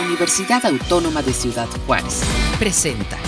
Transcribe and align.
Universidad 0.00 0.64
Autónoma 0.64 1.22
de 1.22 1.32
Ciudad 1.32 1.68
Juárez. 1.86 2.22
Presenta. 2.58 3.18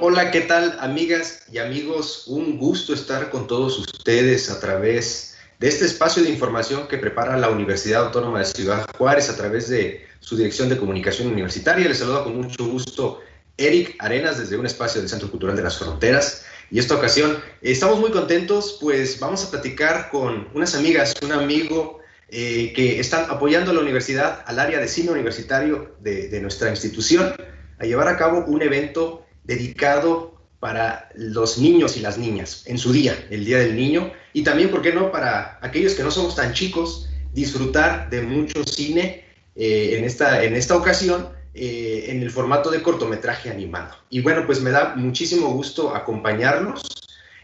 Hola, 0.00 0.30
¿qué 0.30 0.42
tal 0.42 0.76
amigas 0.80 1.42
y 1.52 1.58
amigos? 1.58 2.24
Un 2.26 2.58
gusto 2.58 2.92
estar 2.92 3.30
con 3.30 3.46
todos 3.46 3.78
ustedes 3.78 4.50
a 4.50 4.58
través 4.58 5.36
de 5.60 5.68
este 5.68 5.86
espacio 5.86 6.22
de 6.24 6.30
información 6.30 6.88
que 6.88 6.98
prepara 6.98 7.36
la 7.36 7.50
Universidad 7.50 8.06
Autónoma 8.06 8.40
de 8.40 8.46
Ciudad 8.46 8.86
Juárez 8.98 9.30
a 9.30 9.36
través 9.36 9.68
de 9.68 10.06
su 10.20 10.36
Dirección 10.36 10.68
de 10.68 10.76
Comunicación 10.76 11.28
Universitaria. 11.28 11.88
Les 11.88 11.98
saludo 11.98 12.24
con 12.24 12.36
mucho 12.36 12.66
gusto 12.66 13.20
Eric 13.56 13.94
Arenas 14.00 14.38
desde 14.38 14.56
un 14.56 14.66
espacio 14.66 15.00
del 15.00 15.08
Centro 15.08 15.30
Cultural 15.30 15.56
de 15.56 15.62
las 15.62 15.78
Fronteras. 15.78 16.44
Y 16.70 16.80
esta 16.80 16.96
ocasión 16.96 17.38
estamos 17.62 18.00
muy 18.00 18.10
contentos, 18.10 18.78
pues 18.80 19.20
vamos 19.20 19.44
a 19.44 19.50
platicar 19.50 20.10
con 20.10 20.48
unas 20.52 20.74
amigas, 20.74 21.14
un 21.22 21.30
amigo 21.30 22.00
eh, 22.28 22.72
que 22.74 22.98
están 22.98 23.30
apoyando 23.30 23.70
a 23.70 23.74
la 23.74 23.80
universidad, 23.80 24.42
al 24.46 24.58
área 24.58 24.80
de 24.80 24.88
cine 24.88 25.12
universitario 25.12 25.94
de, 26.00 26.40
nuestra 26.40 26.70
institución, 26.70 27.32
a 27.78 27.84
llevar 27.84 28.08
a 28.08 28.16
cabo 28.16 28.44
un 28.46 28.62
evento 28.62 29.24
dedicado 29.44 30.34
para 30.58 31.08
los 31.14 31.58
niños 31.58 31.96
y 31.96 32.00
las 32.00 32.18
niñas 32.18 32.64
en 32.66 32.78
su 32.78 32.92
día, 32.92 33.14
el 33.30 33.44
Día 33.44 33.58
del 33.58 33.76
Niño, 33.76 34.12
y 34.32 34.42
también, 34.42 34.72
¿por 34.72 34.82
qué 34.82 34.92
no?, 34.92 35.12
para 35.12 35.60
aquellos 35.62 35.94
que 35.94 36.02
no 36.02 36.10
somos 36.10 36.34
tan 36.34 36.52
chicos, 36.52 37.08
disfrutar 37.32 38.10
de 38.10 38.22
mucho 38.22 38.64
cine 38.64 39.24
eh, 39.54 39.94
en, 39.96 40.04
esta, 40.04 40.42
en 40.42 40.56
esta 40.56 40.76
ocasión 40.76 41.28
eh, 41.54 42.06
en 42.08 42.22
el 42.22 42.32
formato 42.32 42.72
de 42.72 42.82
cortometraje 42.82 43.50
animado. 43.50 43.94
Y 44.10 44.20
bueno, 44.20 44.44
pues 44.46 44.60
me 44.60 44.72
da 44.72 44.96
muchísimo 44.96 45.50
gusto 45.50 45.94
acompañarlos 45.94 46.82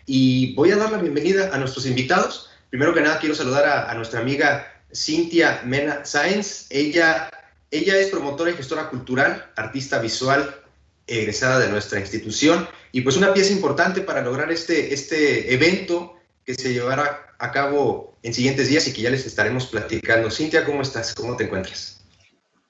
y 0.07 0.57
voy 0.57 0.73
a 0.73 0.77
dar 0.77 0.91
la 0.91 0.99
bienvenida 0.99 1.51
a 1.53 1.59
nuestros 1.59 1.87
invitados. 1.87 2.51
Primero 2.69 2.93
que 2.93 3.01
nada, 3.01 3.21
quiero 3.21 3.37
saludar 3.37 3.89
a 3.89 3.95
nuestra 3.95 4.21
amiga 4.21 4.73
Cintia 4.95 5.63
Mena 5.65 6.05
Sáenz. 6.05 6.67
Ella, 6.71 7.31
ella 7.71 7.97
es 7.97 8.09
promotora 8.09 8.51
y 8.51 8.55
gestora 8.55 8.89
cultural, 8.89 9.51
artista 9.57 9.99
visual, 9.99 10.55
egresada 11.07 11.59
de 11.59 11.69
nuestra 11.69 12.01
institución 12.01 12.69
y 12.93 13.01
pues 13.01 13.17
una 13.17 13.35
pieza 13.35 13.53
importante 13.53 14.03
para 14.03 14.23
lograr 14.23 14.51
este, 14.53 14.95
este 14.95 15.53
evento 15.53 16.17
que 16.45 16.55
se 16.55 16.73
llevará 16.73 17.35
a 17.39 17.51
cabo 17.51 18.17
en 18.23 18.33
siguientes 18.33 18.69
días 18.69 18.87
y 18.87 18.93
que 18.93 19.03
ya 19.03 19.11
les 19.11 19.27
estaremos 19.27 19.67
platicando. 19.67 20.31
Cintia, 20.31 20.65
¿cómo 20.65 20.83
estás? 20.83 21.15
¿Cómo 21.15 21.37
te 21.37 21.45
encuentras? 21.45 22.05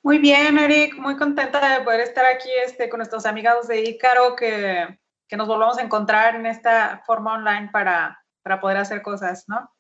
Muy 0.03 0.19
bien, 0.19 0.59
Eric, 0.59 0.97
muy 0.97 1.17
contenta 1.17 1.79
de 1.79 1.85
poder 1.85 2.01
estar 2.01 2.25
aquí 2.25 2.49
este, 2.65 2.89
con 2.89 2.99
nuestros 2.99 3.27
amigos 3.27 3.69
de 3.69 3.83
Ícaro, 3.83 4.35
que, 4.35 4.99
que 5.29 5.37
nos 5.37 5.47
volvamos 5.47 5.79
a 5.79 5.83
encontrar 5.83 6.35
en 6.35 6.47
esta 6.47 7.03
forma 7.07 7.35
online 7.35 7.71
para, 7.73 8.21
para 8.43 8.61
poder 8.61 8.79
hacer 8.79 9.03
cosas, 9.03 9.45
¿no? 9.47 9.71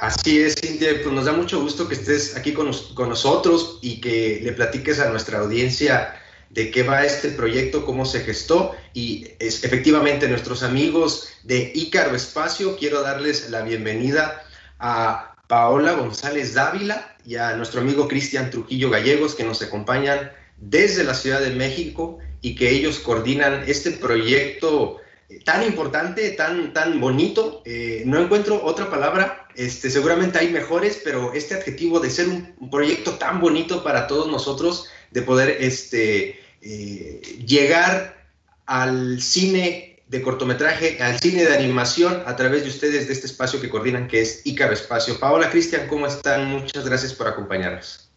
Así 0.00 0.40
es, 0.40 0.54
Cintia, 0.58 1.02
pues 1.02 1.14
nos 1.14 1.26
da 1.26 1.32
mucho 1.32 1.60
gusto 1.60 1.86
que 1.86 1.94
estés 1.94 2.34
aquí 2.34 2.54
con, 2.54 2.70
con 2.94 3.10
nosotros 3.10 3.78
y 3.82 4.00
que 4.00 4.40
le 4.42 4.52
platiques 4.52 4.98
a 4.98 5.10
nuestra 5.10 5.40
audiencia 5.40 6.18
de 6.48 6.70
qué 6.70 6.82
va 6.84 7.04
este 7.04 7.28
proyecto, 7.28 7.84
cómo 7.84 8.06
se 8.06 8.20
gestó. 8.20 8.74
Y 8.94 9.28
es, 9.38 9.62
efectivamente 9.62 10.26
nuestros 10.26 10.62
amigos 10.62 11.28
de 11.42 11.70
Ícaro 11.74 12.16
Espacio, 12.16 12.78
quiero 12.78 13.02
darles 13.02 13.50
la 13.50 13.60
bienvenida 13.60 14.42
a 14.78 15.34
Paola 15.48 15.92
González 15.92 16.54
Dávila 16.54 17.14
y 17.26 17.36
a 17.36 17.54
nuestro 17.56 17.82
amigo 17.82 18.08
Cristian 18.08 18.48
Trujillo 18.50 18.88
Gallegos 18.88 19.34
que 19.34 19.44
nos 19.44 19.60
acompañan 19.60 20.32
desde 20.56 21.04
la 21.04 21.12
Ciudad 21.12 21.42
de 21.42 21.50
México 21.50 22.20
y 22.40 22.54
que 22.54 22.70
ellos 22.70 23.00
coordinan 23.00 23.64
este 23.66 23.90
proyecto 23.90 24.96
tan 25.44 25.62
importante, 25.62 26.30
tan, 26.30 26.72
tan 26.72 27.00
bonito. 27.00 27.62
Eh, 27.64 28.02
no 28.06 28.20
encuentro 28.20 28.62
otra 28.64 28.90
palabra, 28.90 29.48
este, 29.54 29.90
seguramente 29.90 30.38
hay 30.38 30.48
mejores, 30.50 31.00
pero 31.02 31.32
este 31.32 31.54
adjetivo 31.54 32.00
de 32.00 32.10
ser 32.10 32.28
un, 32.28 32.70
proyecto 32.70 33.14
tan 33.14 33.40
bonito 33.40 33.82
para 33.82 34.06
todos 34.06 34.28
nosotros 34.28 34.88
de 35.10 35.22
poder 35.22 35.56
este, 35.60 36.40
eh, 36.62 37.20
llegar 37.46 38.28
al 38.66 39.20
cine 39.20 40.02
de 40.06 40.22
cortometraje, 40.22 41.00
al 41.00 41.20
cine 41.20 41.44
de 41.44 41.54
animación 41.54 42.22
a 42.26 42.34
través 42.34 42.64
de 42.64 42.68
ustedes 42.68 43.06
de 43.06 43.12
este 43.12 43.26
espacio 43.26 43.60
que 43.60 43.70
coordinan 43.70 44.08
que 44.08 44.20
es 44.20 44.44
Ícaro 44.44 44.72
Espacio. 44.72 45.18
Paola, 45.20 45.50
Cristian, 45.50 45.86
¿cómo 45.86 46.06
están? 46.06 46.46
Muchas 46.46 46.84
gracias 46.84 47.14
por 47.14 47.28
acompañarnos. 47.28 48.10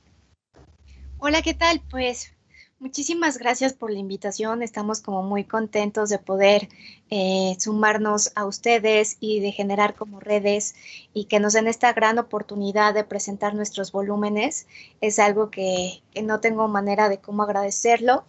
Hola, 1.20 1.42
¿qué 1.42 1.54
tal? 1.54 1.82
Pues 1.90 2.34
Muchísimas 2.80 3.38
gracias 3.38 3.72
por 3.72 3.92
la 3.92 4.00
invitación. 4.00 4.62
Estamos 4.62 5.00
como 5.00 5.24
muy 5.24 5.46
contentos 5.46 6.10
de 6.10 6.20
poder 6.20 6.68
eh, 7.10 7.56
sumarnos 7.58 8.34
a 8.36 8.46
ustedes 8.46 9.16
y 9.22 9.40
de 9.40 9.54
generar 9.54 9.96
como 9.96 10.20
redes 10.20 10.76
y 11.14 11.26
que 11.26 11.40
nos 11.40 11.54
den 11.54 11.68
esta 11.68 11.94
gran 11.94 12.20
oportunidad 12.20 12.94
de 12.94 13.06
presentar 13.06 13.56
nuestros 13.56 13.94
volúmenes. 13.94 14.68
Es 15.00 15.18
algo 15.20 15.50
que, 15.50 16.02
no 16.22 16.42
tengo 16.42 16.68
manera 16.68 17.08
de 17.08 17.20
cómo 17.20 17.44
agradecerlo. 17.44 18.26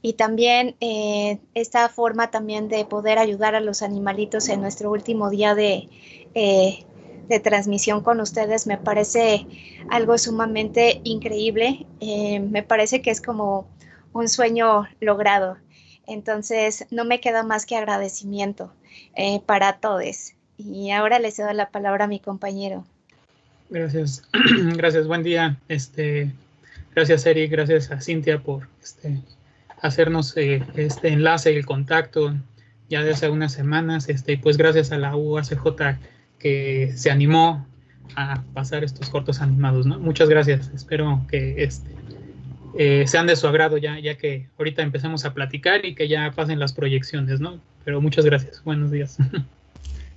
Y 0.00 0.14
también 0.14 0.76
eh, 0.80 1.38
esta 1.54 1.88
forma 1.90 2.30
también 2.30 2.68
de 2.68 2.86
poder 2.86 3.18
ayudar 3.18 3.54
a 3.56 3.60
los 3.60 3.82
animalitos 3.82 4.48
en 4.48 4.62
nuestro 4.62 4.90
último 4.90 5.28
día 5.28 5.54
de, 5.54 5.90
eh, 6.34 6.86
de 7.28 7.40
transmisión 7.40 8.02
con 8.02 8.20
ustedes 8.20 8.66
me 8.66 8.78
parece 8.78 9.46
algo 9.90 10.16
sumamente 10.16 11.02
increíble. 11.04 11.86
me 12.00 12.62
parece 12.62 13.02
que 13.02 13.10
es 13.10 13.20
como 13.20 13.66
un 14.12 14.28
sueño 14.28 14.88
logrado. 15.00 15.56
Entonces, 16.06 16.86
no 16.90 17.04
me 17.04 17.20
queda 17.20 17.42
más 17.42 17.66
que 17.66 17.76
agradecimiento 17.76 18.72
eh, 19.14 19.40
para 19.44 19.74
todos. 19.74 20.32
Y 20.56 20.90
ahora 20.90 21.18
le 21.18 21.30
cedo 21.30 21.52
la 21.52 21.70
palabra 21.70 22.04
a 22.04 22.08
mi 22.08 22.18
compañero. 22.18 22.84
Gracias, 23.70 24.22
gracias, 24.76 25.06
buen 25.06 25.22
día. 25.22 25.58
Este, 25.68 26.32
gracias, 26.94 27.26
Eric, 27.26 27.50
gracias 27.50 27.90
a 27.90 28.00
Cintia 28.00 28.40
por 28.40 28.68
este, 28.82 29.20
hacernos 29.82 30.36
eh, 30.36 30.62
este 30.74 31.08
enlace 31.08 31.54
el 31.54 31.66
contacto 31.66 32.34
ya 32.88 33.02
de 33.02 33.12
hace 33.12 33.28
unas 33.28 33.52
semanas. 33.52 34.08
Este, 34.08 34.38
pues 34.38 34.56
gracias 34.56 34.90
a 34.92 34.98
la 34.98 35.14
UACJ 35.14 35.98
que 36.38 36.92
se 36.96 37.10
animó 37.10 37.66
a 38.16 38.42
pasar 38.54 38.84
estos 38.84 39.10
cortos 39.10 39.40
animados. 39.40 39.86
¿no? 39.86 39.98
Muchas 39.98 40.28
gracias. 40.28 40.70
Espero 40.74 41.24
que 41.28 41.62
este, 41.62 41.90
eh, 42.76 43.04
sean 43.06 43.26
de 43.26 43.36
su 43.36 43.46
agrado 43.46 43.78
ya, 43.78 43.98
ya 43.98 44.16
que 44.16 44.48
ahorita 44.58 44.82
empecemos 44.82 45.24
a 45.24 45.34
platicar 45.34 45.84
y 45.84 45.94
que 45.94 46.08
ya 46.08 46.32
pasen 46.34 46.58
las 46.58 46.72
proyecciones, 46.72 47.40
¿no? 47.40 47.60
Pero 47.84 48.00
muchas 48.00 48.24
gracias, 48.24 48.62
buenos 48.64 48.90
días. 48.90 49.16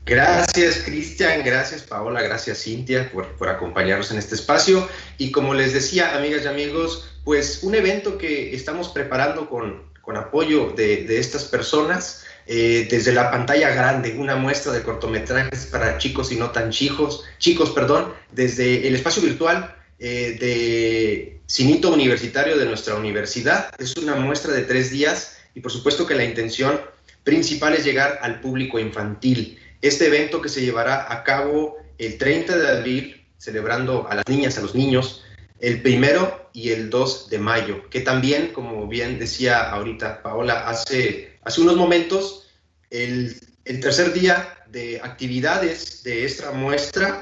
Gracias, 0.04 0.82
Cristian, 0.84 1.44
gracias, 1.46 1.84
Paola, 1.84 2.24
gracias, 2.24 2.64
Cintia, 2.64 3.12
por, 3.12 3.28
por, 3.34 3.50
acompañarnos 3.50 4.10
en 4.10 4.18
este 4.18 4.34
espacio. 4.34 4.90
Y 5.20 5.32
como 5.32 5.54
les 5.54 5.74
decía, 5.74 6.18
amigas 6.18 6.44
y 6.44 6.48
amigos, 6.48 7.08
pues 7.24 7.62
un 7.62 7.76
evento 7.76 8.18
que 8.18 8.56
estamos 8.56 8.90
preparando 8.90 9.48
con, 9.48 9.84
con 10.02 10.18
apoyo 10.18 10.72
de, 10.72 11.06
de, 11.06 11.20
estas 11.20 11.46
personas, 11.46 12.26
eh, 12.48 12.88
desde 12.90 13.14
la 13.14 13.30
pantalla 13.30 13.70
grande, 13.70 14.16
una 14.18 14.36
muestra 14.36 14.72
de 14.72 14.82
cortometrajes 14.82 15.68
para 15.68 16.00
chicos 16.00 16.32
y 16.32 16.36
no 16.36 16.50
tan 16.50 16.72
chicos, 16.72 17.24
chicos, 17.38 17.70
perdón, 17.70 18.12
desde 18.32 18.88
el 18.88 18.96
espacio 18.96 19.22
virtual 19.22 19.76
eh, 20.04 20.36
de 20.40 21.42
Cinito 21.48 21.94
Universitario 21.94 22.58
de 22.58 22.66
nuestra 22.66 22.96
universidad. 22.96 23.70
Es 23.78 23.96
una 23.98 24.16
muestra 24.16 24.52
de 24.52 24.64
tres 24.64 24.90
días 24.90 25.38
y 25.54 25.60
por 25.60 25.72
supuesto 25.72 26.08
que 26.08 26.16
la 26.16 26.24
intención 26.24 26.82
principal 27.24 27.76
es 27.76 27.86
llegar 27.86 28.18
al 28.24 28.42
público 28.42 28.80
infantil. 28.80 29.60
Este 29.80 30.08
evento 30.08 30.42
que 30.42 30.50
se 30.50 30.62
llevará 30.62 31.14
a 31.14 31.24
cabo 31.24 31.78
el 32.00 32.18
30 32.18 32.58
de 32.58 32.68
abril, 32.68 33.28
celebrando 33.38 34.08
a 34.10 34.16
las 34.16 34.28
niñas, 34.28 34.58
a 34.58 34.62
los 34.62 34.74
niños, 34.74 35.24
el 35.60 35.84
primero 35.84 36.50
y 36.52 36.72
el 36.72 36.90
2 36.90 37.30
de 37.30 37.38
mayo, 37.38 37.88
que 37.92 38.02
también, 38.02 38.54
como 38.54 38.88
bien 38.88 39.20
decía 39.20 39.70
ahorita 39.70 40.24
Paola, 40.24 40.68
hace, 40.68 41.38
hace 41.44 41.62
unos 41.62 41.76
momentos, 41.76 42.48
el, 42.90 43.40
el 43.66 43.80
tercer 43.80 44.14
día 44.14 44.66
de 44.72 45.00
actividades 45.04 46.02
de 46.02 46.26
esta 46.26 46.50
muestra, 46.54 47.22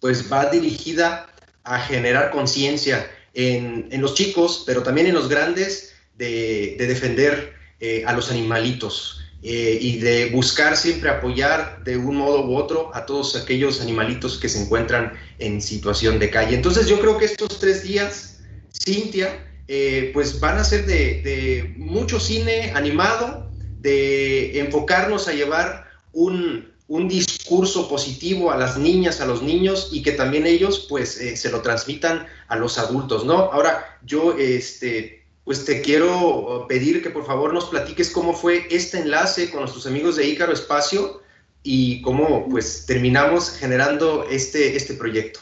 pues 0.00 0.32
va 0.32 0.46
dirigida 0.46 1.29
a 1.64 1.80
generar 1.80 2.30
conciencia 2.30 3.10
en, 3.34 3.88
en, 3.90 4.00
los 4.00 4.14
chicos, 4.14 4.64
pero 4.66 4.82
también 4.82 5.06
en 5.06 5.14
los 5.14 5.28
grandes, 5.28 5.94
de, 6.16 6.76
de 6.78 6.86
defender 6.86 7.54
eh, 7.80 8.04
a 8.06 8.12
los 8.12 8.30
animalitos 8.30 9.20
eh, 9.42 9.78
y 9.80 9.98
de 9.98 10.26
buscar 10.26 10.76
siempre 10.76 11.08
apoyar 11.08 11.82
de 11.82 11.96
un 11.96 12.16
modo 12.16 12.46
u 12.46 12.56
otro 12.56 12.90
a 12.94 13.06
todos 13.06 13.36
aquellos 13.36 13.80
animalitos 13.80 14.36
que 14.38 14.50
se 14.50 14.60
encuentran 14.60 15.14
en 15.38 15.62
situación 15.62 16.18
de 16.18 16.28
calle. 16.28 16.54
Entonces 16.54 16.86
yo 16.86 17.00
creo 17.00 17.16
que 17.16 17.24
estos 17.24 17.58
tres 17.58 17.82
días, 17.82 18.40
Cintia, 18.70 19.46
eh, 19.66 20.10
pues 20.12 20.40
van 20.40 20.58
a 20.58 20.64
ser 20.64 20.84
de, 20.84 21.22
de 21.22 21.74
mucho 21.78 22.20
cine 22.20 22.72
animado, 22.74 23.50
de 23.80 24.60
enfocarnos 24.60 25.26
a 25.26 25.32
llevar 25.32 25.86
un, 26.12 26.69
un 26.90 27.06
discurso 27.06 27.88
positivo 27.88 28.50
a 28.50 28.56
las 28.56 28.76
niñas, 28.76 29.20
a 29.20 29.24
los 29.24 29.42
niños 29.42 29.90
y 29.92 30.02
que 30.02 30.10
también 30.10 30.44
ellos 30.44 30.86
pues 30.88 31.20
eh, 31.20 31.36
se 31.36 31.48
lo 31.48 31.62
transmitan 31.62 32.26
a 32.48 32.56
los 32.56 32.78
adultos, 32.78 33.24
¿no? 33.24 33.52
Ahora 33.52 33.96
yo 34.02 34.36
este 34.36 35.24
pues 35.44 35.64
te 35.64 35.82
quiero 35.82 36.66
pedir 36.68 37.00
que 37.00 37.10
por 37.10 37.24
favor 37.24 37.54
nos 37.54 37.66
platiques 37.66 38.10
cómo 38.10 38.34
fue 38.34 38.66
este 38.70 38.98
enlace 38.98 39.50
con 39.50 39.60
nuestros 39.60 39.86
amigos 39.86 40.16
de 40.16 40.26
Ícaro 40.26 40.52
Espacio 40.52 41.22
y 41.62 42.02
cómo 42.02 42.48
pues 42.48 42.86
terminamos 42.86 43.50
generando 43.50 44.26
este, 44.28 44.74
este 44.74 44.94
proyecto. 44.94 45.38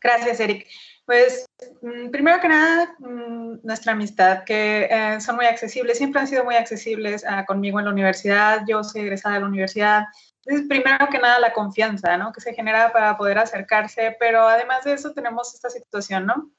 Gracias, 0.00 0.38
Eric. 0.38 0.68
Pues 1.10 1.44
mm, 1.82 2.10
primero 2.10 2.40
que 2.40 2.46
nada, 2.46 2.94
mm, 3.00 3.62
nuestra 3.64 3.94
amistad, 3.94 4.44
que 4.44 4.86
eh, 4.88 5.20
son 5.20 5.34
muy 5.34 5.46
accesibles, 5.46 5.98
siempre 5.98 6.20
han 6.20 6.28
sido 6.28 6.44
muy 6.44 6.54
accesibles 6.54 7.24
ah, 7.26 7.44
conmigo 7.46 7.80
en 7.80 7.86
la 7.86 7.90
universidad, 7.90 8.60
yo 8.68 8.84
soy 8.84 9.00
egresada 9.00 9.34
de 9.34 9.40
la 9.40 9.48
universidad. 9.48 10.04
Entonces, 10.44 10.68
primero 10.68 11.08
que 11.10 11.18
nada, 11.18 11.40
la 11.40 11.52
confianza, 11.52 12.16
¿no? 12.16 12.32
Que 12.32 12.40
se 12.40 12.54
genera 12.54 12.92
para 12.92 13.16
poder 13.16 13.38
acercarse, 13.38 14.16
pero 14.20 14.46
además 14.46 14.84
de 14.84 14.92
eso 14.92 15.12
tenemos 15.12 15.52
esta 15.52 15.68
situación, 15.68 16.26
¿no? 16.26 16.52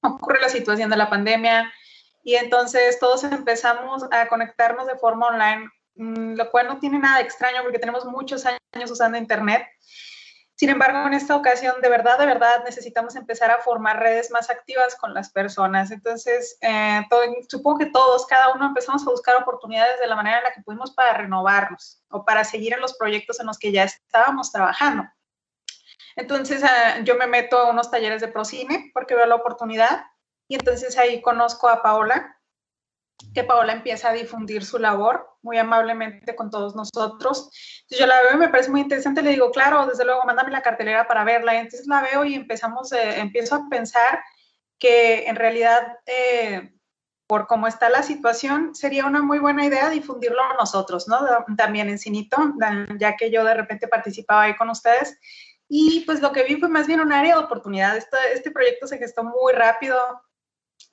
Ocurre 0.00 0.40
la 0.40 0.48
situación 0.48 0.88
de 0.88 0.96
la 0.96 1.10
pandemia 1.10 1.70
y 2.24 2.36
entonces 2.36 2.98
todos 3.00 3.24
empezamos 3.24 4.04
a 4.10 4.28
conectarnos 4.28 4.86
de 4.86 4.96
forma 4.96 5.26
online, 5.26 5.68
mm, 5.96 6.36
lo 6.36 6.50
cual 6.50 6.68
no 6.68 6.78
tiene 6.78 6.98
nada 6.98 7.18
de 7.18 7.24
extraño 7.24 7.60
porque 7.62 7.78
tenemos 7.78 8.06
muchos 8.06 8.46
años 8.46 8.90
usando 8.90 9.18
Internet 9.18 9.66
sin 10.60 10.68
embargo, 10.68 11.06
en 11.06 11.14
esta 11.14 11.36
ocasión, 11.36 11.80
de 11.80 11.88
verdad, 11.88 12.18
de 12.18 12.26
verdad, 12.26 12.62
necesitamos 12.66 13.16
empezar 13.16 13.50
a 13.50 13.62
formar 13.62 13.98
redes 13.98 14.30
más 14.30 14.50
activas 14.50 14.94
con 14.94 15.14
las 15.14 15.30
personas. 15.30 15.90
Entonces, 15.90 16.58
eh, 16.60 17.00
supongo 17.48 17.78
que 17.78 17.86
todos, 17.86 18.26
cada 18.26 18.52
uno 18.52 18.66
empezamos 18.66 19.00
a 19.06 19.10
buscar 19.10 19.36
oportunidades 19.36 19.98
de 19.98 20.06
la 20.06 20.16
manera 20.16 20.36
en 20.36 20.44
la 20.44 20.52
que 20.52 20.60
pudimos 20.60 20.92
para 20.92 21.14
renovarnos 21.14 22.02
o 22.10 22.26
para 22.26 22.44
seguir 22.44 22.74
en 22.74 22.82
los 22.82 22.94
proyectos 22.98 23.40
en 23.40 23.46
los 23.46 23.58
que 23.58 23.72
ya 23.72 23.84
estábamos 23.84 24.52
trabajando. 24.52 25.04
Entonces, 26.14 26.62
eh, 26.62 27.04
yo 27.04 27.14
me 27.14 27.26
meto 27.26 27.56
a 27.56 27.70
unos 27.70 27.90
talleres 27.90 28.20
de 28.20 28.28
Procine 28.28 28.90
porque 28.92 29.14
veo 29.14 29.24
la 29.24 29.36
oportunidad 29.36 30.04
y 30.46 30.56
entonces 30.56 30.98
ahí 30.98 31.22
conozco 31.22 31.70
a 31.70 31.80
Paola, 31.80 32.38
que 33.34 33.44
Paola 33.44 33.72
empieza 33.72 34.10
a 34.10 34.12
difundir 34.12 34.64
su 34.64 34.78
labor 34.78 35.30
muy 35.42 35.58
amablemente 35.58 36.34
con 36.34 36.50
todos 36.50 36.74
nosotros. 36.74 37.50
Entonces 37.82 37.98
yo 37.98 38.06
la 38.06 38.20
veo 38.22 38.34
y 38.34 38.38
me 38.38 38.48
parece 38.48 38.70
muy 38.70 38.80
interesante, 38.80 39.22
le 39.22 39.30
digo, 39.30 39.50
claro, 39.50 39.86
desde 39.86 40.04
luego, 40.04 40.24
mándame 40.24 40.50
la 40.50 40.62
cartelera 40.62 41.06
para 41.06 41.24
verla. 41.24 41.54
Entonces 41.54 41.86
la 41.86 42.02
veo 42.02 42.24
y 42.24 42.34
empezamos, 42.34 42.92
eh, 42.92 43.20
empiezo 43.20 43.54
a 43.54 43.68
pensar 43.70 44.20
que 44.78 45.26
en 45.26 45.36
realidad, 45.36 45.98
eh, 46.06 46.72
por 47.26 47.46
cómo 47.46 47.68
está 47.68 47.88
la 47.88 48.02
situación, 48.02 48.74
sería 48.74 49.06
una 49.06 49.22
muy 49.22 49.38
buena 49.38 49.64
idea 49.64 49.88
difundirlo 49.88 50.42
nosotros, 50.58 51.06
¿no? 51.06 51.20
También 51.56 51.88
en 51.88 51.98
Cinito, 51.98 52.36
ya 52.98 53.16
que 53.16 53.30
yo 53.30 53.44
de 53.44 53.54
repente 53.54 53.86
participaba 53.86 54.42
ahí 54.42 54.56
con 54.56 54.68
ustedes. 54.68 55.16
Y 55.68 56.00
pues 56.00 56.20
lo 56.20 56.32
que 56.32 56.42
vi 56.42 56.56
fue 56.56 56.68
más 56.68 56.88
bien 56.88 57.00
un 57.00 57.12
área 57.12 57.36
de 57.36 57.44
oportunidad. 57.44 57.96
Este, 57.96 58.16
este 58.34 58.50
proyecto 58.50 58.88
se 58.88 58.98
gestó 58.98 59.22
muy 59.22 59.52
rápido, 59.52 59.96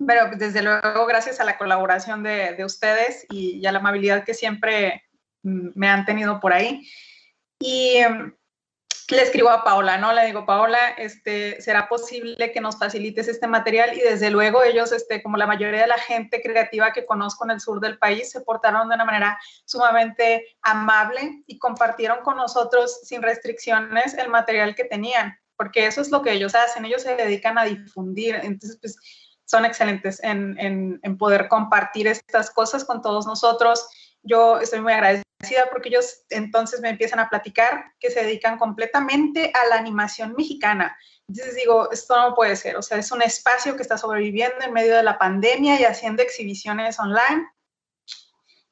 pero 0.06 0.30
desde 0.36 0.62
luego, 0.62 1.06
gracias 1.06 1.40
a 1.40 1.44
la 1.44 1.58
colaboración 1.58 2.24
de, 2.24 2.54
de 2.54 2.66
ustedes 2.66 3.26
y, 3.30 3.66
a 3.66 3.72
la 3.72 3.80
amabilidad 3.80 4.24
que 4.24 4.34
siempre 4.34 5.04
mm, 5.44 5.70
me 5.76 5.90
han 5.90 6.06
tenido 6.06 6.40
por 6.40 6.54
ahí. 6.54 6.88
Y 7.60 8.02
mm, 8.08 8.34
le 9.10 9.22
escribo 9.22 9.50
a 9.50 9.64
Paola, 9.64 9.98
¿no? 9.98 10.12
Le 10.12 10.26
digo, 10.26 10.46
Paola, 10.46 10.90
este, 10.98 11.62
¿será 11.62 11.88
posible 11.88 12.52
que 12.52 12.60
nos 12.60 12.78
facilites 12.78 13.28
este 13.28 13.48
material? 13.48 13.98
Y 13.98 14.02
desde 14.02 14.30
luego 14.30 14.64
ellos, 14.64 14.92
este, 14.92 15.24
como 15.24 15.38
la 15.38 15.48
mayoría 15.48 15.82
de 15.82 15.88
la 15.88 15.98
gente 15.98 16.42
creativa 16.42 16.92
que 16.92 17.06
conozco 17.06 17.46
en 17.46 17.52
el 17.52 17.62
sur 17.62 17.80
del 17.80 17.98
país, 17.98 18.30
se 18.30 18.42
portaron 18.42 18.90
de 18.90 18.96
una 18.96 19.06
manera 19.06 19.40
sumamente 19.66 20.58
amable 20.62 21.44
y 21.48 21.58
compartieron 21.58 22.20
con 22.22 22.36
nosotros 22.36 23.00
sin 23.04 23.22
restricciones 23.22 24.14
el 24.14 24.30
material 24.30 24.76
que 24.76 24.84
tenían, 24.84 25.40
porque 25.56 25.88
eso 25.88 26.02
es 26.02 26.12
lo 26.12 26.22
que 26.22 26.34
ellos 26.34 26.54
hacen, 26.54 26.84
ellos 26.84 27.02
se 27.02 27.16
dedican 27.16 27.58
a 27.58 27.64
difundir. 27.64 28.36
Entonces, 28.36 28.78
pues 28.82 29.00
son 29.48 29.66
excelentes 29.66 30.20
en, 30.24 31.00
poder 31.18 31.48
compartir 31.48 32.08
estas 32.08 32.52
cosas 32.52 32.84
con 32.84 33.02
todos 33.02 33.26
nosotros. 33.26 33.88
Yo 34.22 34.60
estoy 34.60 34.82
muy 34.82 34.92
agradecida 34.92 35.70
porque 35.72 35.90
ellos 35.90 36.26
entonces 36.30 36.82
me 36.82 36.90
empiezan 36.90 37.20
a 37.20 37.30
platicar 37.30 37.94
que 38.00 38.12
se 38.12 38.24
dedican 38.24 38.58
completamente 38.58 39.52
a 39.54 39.68
la 39.70 39.78
animación 39.78 40.34
mexicana. 40.38 40.98
Entonces 41.30 41.56
digo, 41.56 41.90
esto 41.92 42.20
no 42.20 42.36
puede 42.36 42.56
ser, 42.56 42.76
o 42.78 42.82
sea, 42.82 42.98
es 42.98 43.12
un 43.12 43.22
espacio 43.22 43.76
que 43.76 43.82
está 43.82 43.98
sobreviviendo 43.98 44.64
en 44.64 44.74
medio 44.74 44.96
de 44.96 45.04
la 45.04 45.18
pandemia 45.18 45.80
y 45.80 45.86
haciendo 45.86 46.24
exhibiciones 46.24 47.00
online 47.00 47.48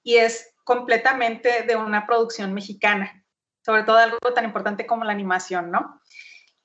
y 0.03 0.17
es 0.17 0.53
completamente 0.63 1.63
de 1.63 1.75
una 1.75 2.05
producción 2.05 2.53
mexicana, 2.53 3.25
sobre 3.65 3.83
todo 3.83 3.97
algo 3.97 4.33
tan 4.33 4.45
importante 4.45 4.85
como 4.85 5.03
la 5.03 5.11
animación, 5.11 5.71
¿no? 5.71 6.01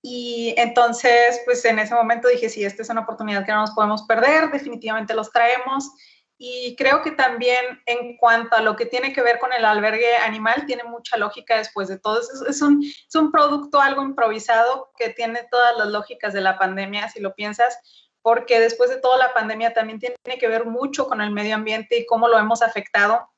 Y 0.03 0.55
entonces, 0.57 1.41
pues 1.45 1.65
en 1.65 1.79
ese 1.79 1.95
momento 1.95 2.29
dije, 2.29 2.49
sí, 2.49 2.65
esta 2.65 2.83
es 2.83 2.89
una 2.89 3.03
oportunidad 3.03 3.45
que 3.45 3.53
no 3.53 3.61
nos 3.61 3.73
podemos 3.73 4.03
perder, 4.05 4.51
definitivamente 4.51 5.15
los 5.15 5.31
traemos. 5.31 5.91
Y 6.39 6.75
creo 6.77 7.03
que 7.03 7.11
también 7.11 7.83
en 7.85 8.17
cuanto 8.17 8.57
a 8.57 8.63
lo 8.63 8.75
que 8.75 8.87
tiene 8.87 9.13
que 9.13 9.21
ver 9.21 9.39
con 9.39 9.53
el 9.53 9.63
albergue 9.63 10.17
animal, 10.17 10.65
tiene 10.65 10.85
mucha 10.85 11.19
lógica 11.19 11.59
después 11.59 11.89
de 11.89 11.99
todo. 11.99 12.19
Es, 12.49 12.63
un, 12.63 12.83
es 12.83 13.15
un 13.15 13.31
producto 13.31 13.79
algo 13.79 14.03
improvisado 14.03 14.91
que 14.97 15.11
tiene 15.11 15.47
todas 15.51 15.77
las 15.77 15.89
lógicas 15.89 16.33
de 16.33 16.41
la 16.41 16.59
pandemia, 16.59 17.11
si 17.11 17.21
lo 17.21 17.35
piensas, 17.35 17.79
porque 18.23 18.59
después 18.59 18.89
de 18.89 19.01
todo 19.01 19.19
la 19.19 19.35
pandemia 19.35 19.75
también 19.75 19.99
tiene 19.99 20.39
que 20.39 20.49
ver 20.49 20.65
mucho 20.65 21.09
con 21.09 21.21
el 21.21 21.31
medio 21.31 21.55
ambiente 21.55 21.99
y 21.99 22.07
cómo 22.07 22.27
lo 22.27 22.39
hemos 22.39 22.63
afectado 22.63 23.29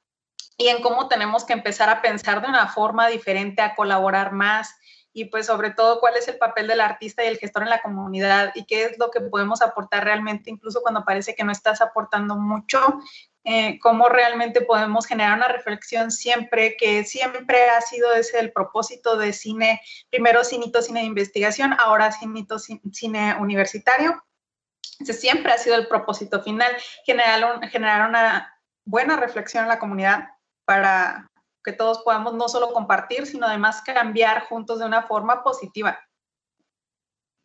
y 0.57 0.69
en 0.69 0.81
cómo 0.81 1.09
tenemos 1.09 1.45
que 1.45 1.55
empezar 1.55 1.89
a 1.89 2.03
pensar 2.03 2.41
de 2.41 2.49
una 2.49 2.69
forma 2.69 3.09
diferente, 3.09 3.63
a 3.63 3.75
colaborar 3.75 4.31
más, 4.31 4.77
y 5.13 5.27
pues 5.27 5.47
sobre 5.47 5.71
todo 5.71 6.01
cuál 6.01 6.17
es 6.17 6.27
el 6.29 6.39
papel 6.39 6.67
del 6.67 6.81
artista 6.81 7.23
y 7.23 7.29
el 7.29 7.39
gestor 7.39 7.63
en 7.63 7.71
la 7.71 7.83
comunidad 7.83 8.53
y 8.55 8.65
qué 8.65 8.85
es 8.85 8.99
lo 8.99 9.11
que 9.11 9.21
podemos 9.21 9.61
aportar 9.61 10.05
realmente, 10.05 10.51
incluso 10.51 10.81
cuando 10.81 11.05
parece 11.05 11.35
que 11.35 11.45
no 11.45 11.53
estás 11.53 11.81
aportando 11.81 12.37
mucho, 12.37 12.79
eh, 13.45 13.79
cómo 13.81 14.09
realmente 14.09 14.61
podemos 14.61 15.07
generar 15.07 15.37
una 15.37 15.49
reflexión 15.49 16.11
siempre, 16.11 16.77
que 16.77 17.05
siempre 17.05 17.69
ha 17.71 17.81
sido 17.81 18.13
ese 18.15 18.39
el 18.39 18.53
propósito 18.53 19.17
de 19.17 19.33
cine, 19.33 19.81
primero 20.11 20.45
cinito 20.45 20.81
cine 20.81 21.01
de 21.01 21.07
investigación, 21.07 21.75
ahora 21.79 22.13
cinito 22.13 22.59
cine 22.59 23.37
universitario. 23.41 24.23
Ese 25.01 25.13
siempre 25.13 25.53
ha 25.53 25.59
sido 25.59 25.77
el 25.77 25.89
propósito 25.89 26.43
final, 26.43 26.73
generar, 27.05 27.69
generar 27.69 28.09
una 28.09 28.61
buena 28.85 29.17
reflexión 29.17 29.65
en 29.65 29.69
la 29.69 29.79
comunidad 29.81 30.29
para 30.65 31.32
que 31.65 31.73
todos 31.73 31.99
podamos 31.99 32.35
no 32.35 32.49
solo 32.49 32.73
compartir, 32.73 33.27
sino 33.27 33.47
además 33.47 33.83
cambiar 33.83 34.45
juntos 34.47 34.79
de 34.79 34.87
una 34.87 35.03
forma 35.03 35.43
positiva. 35.43 35.99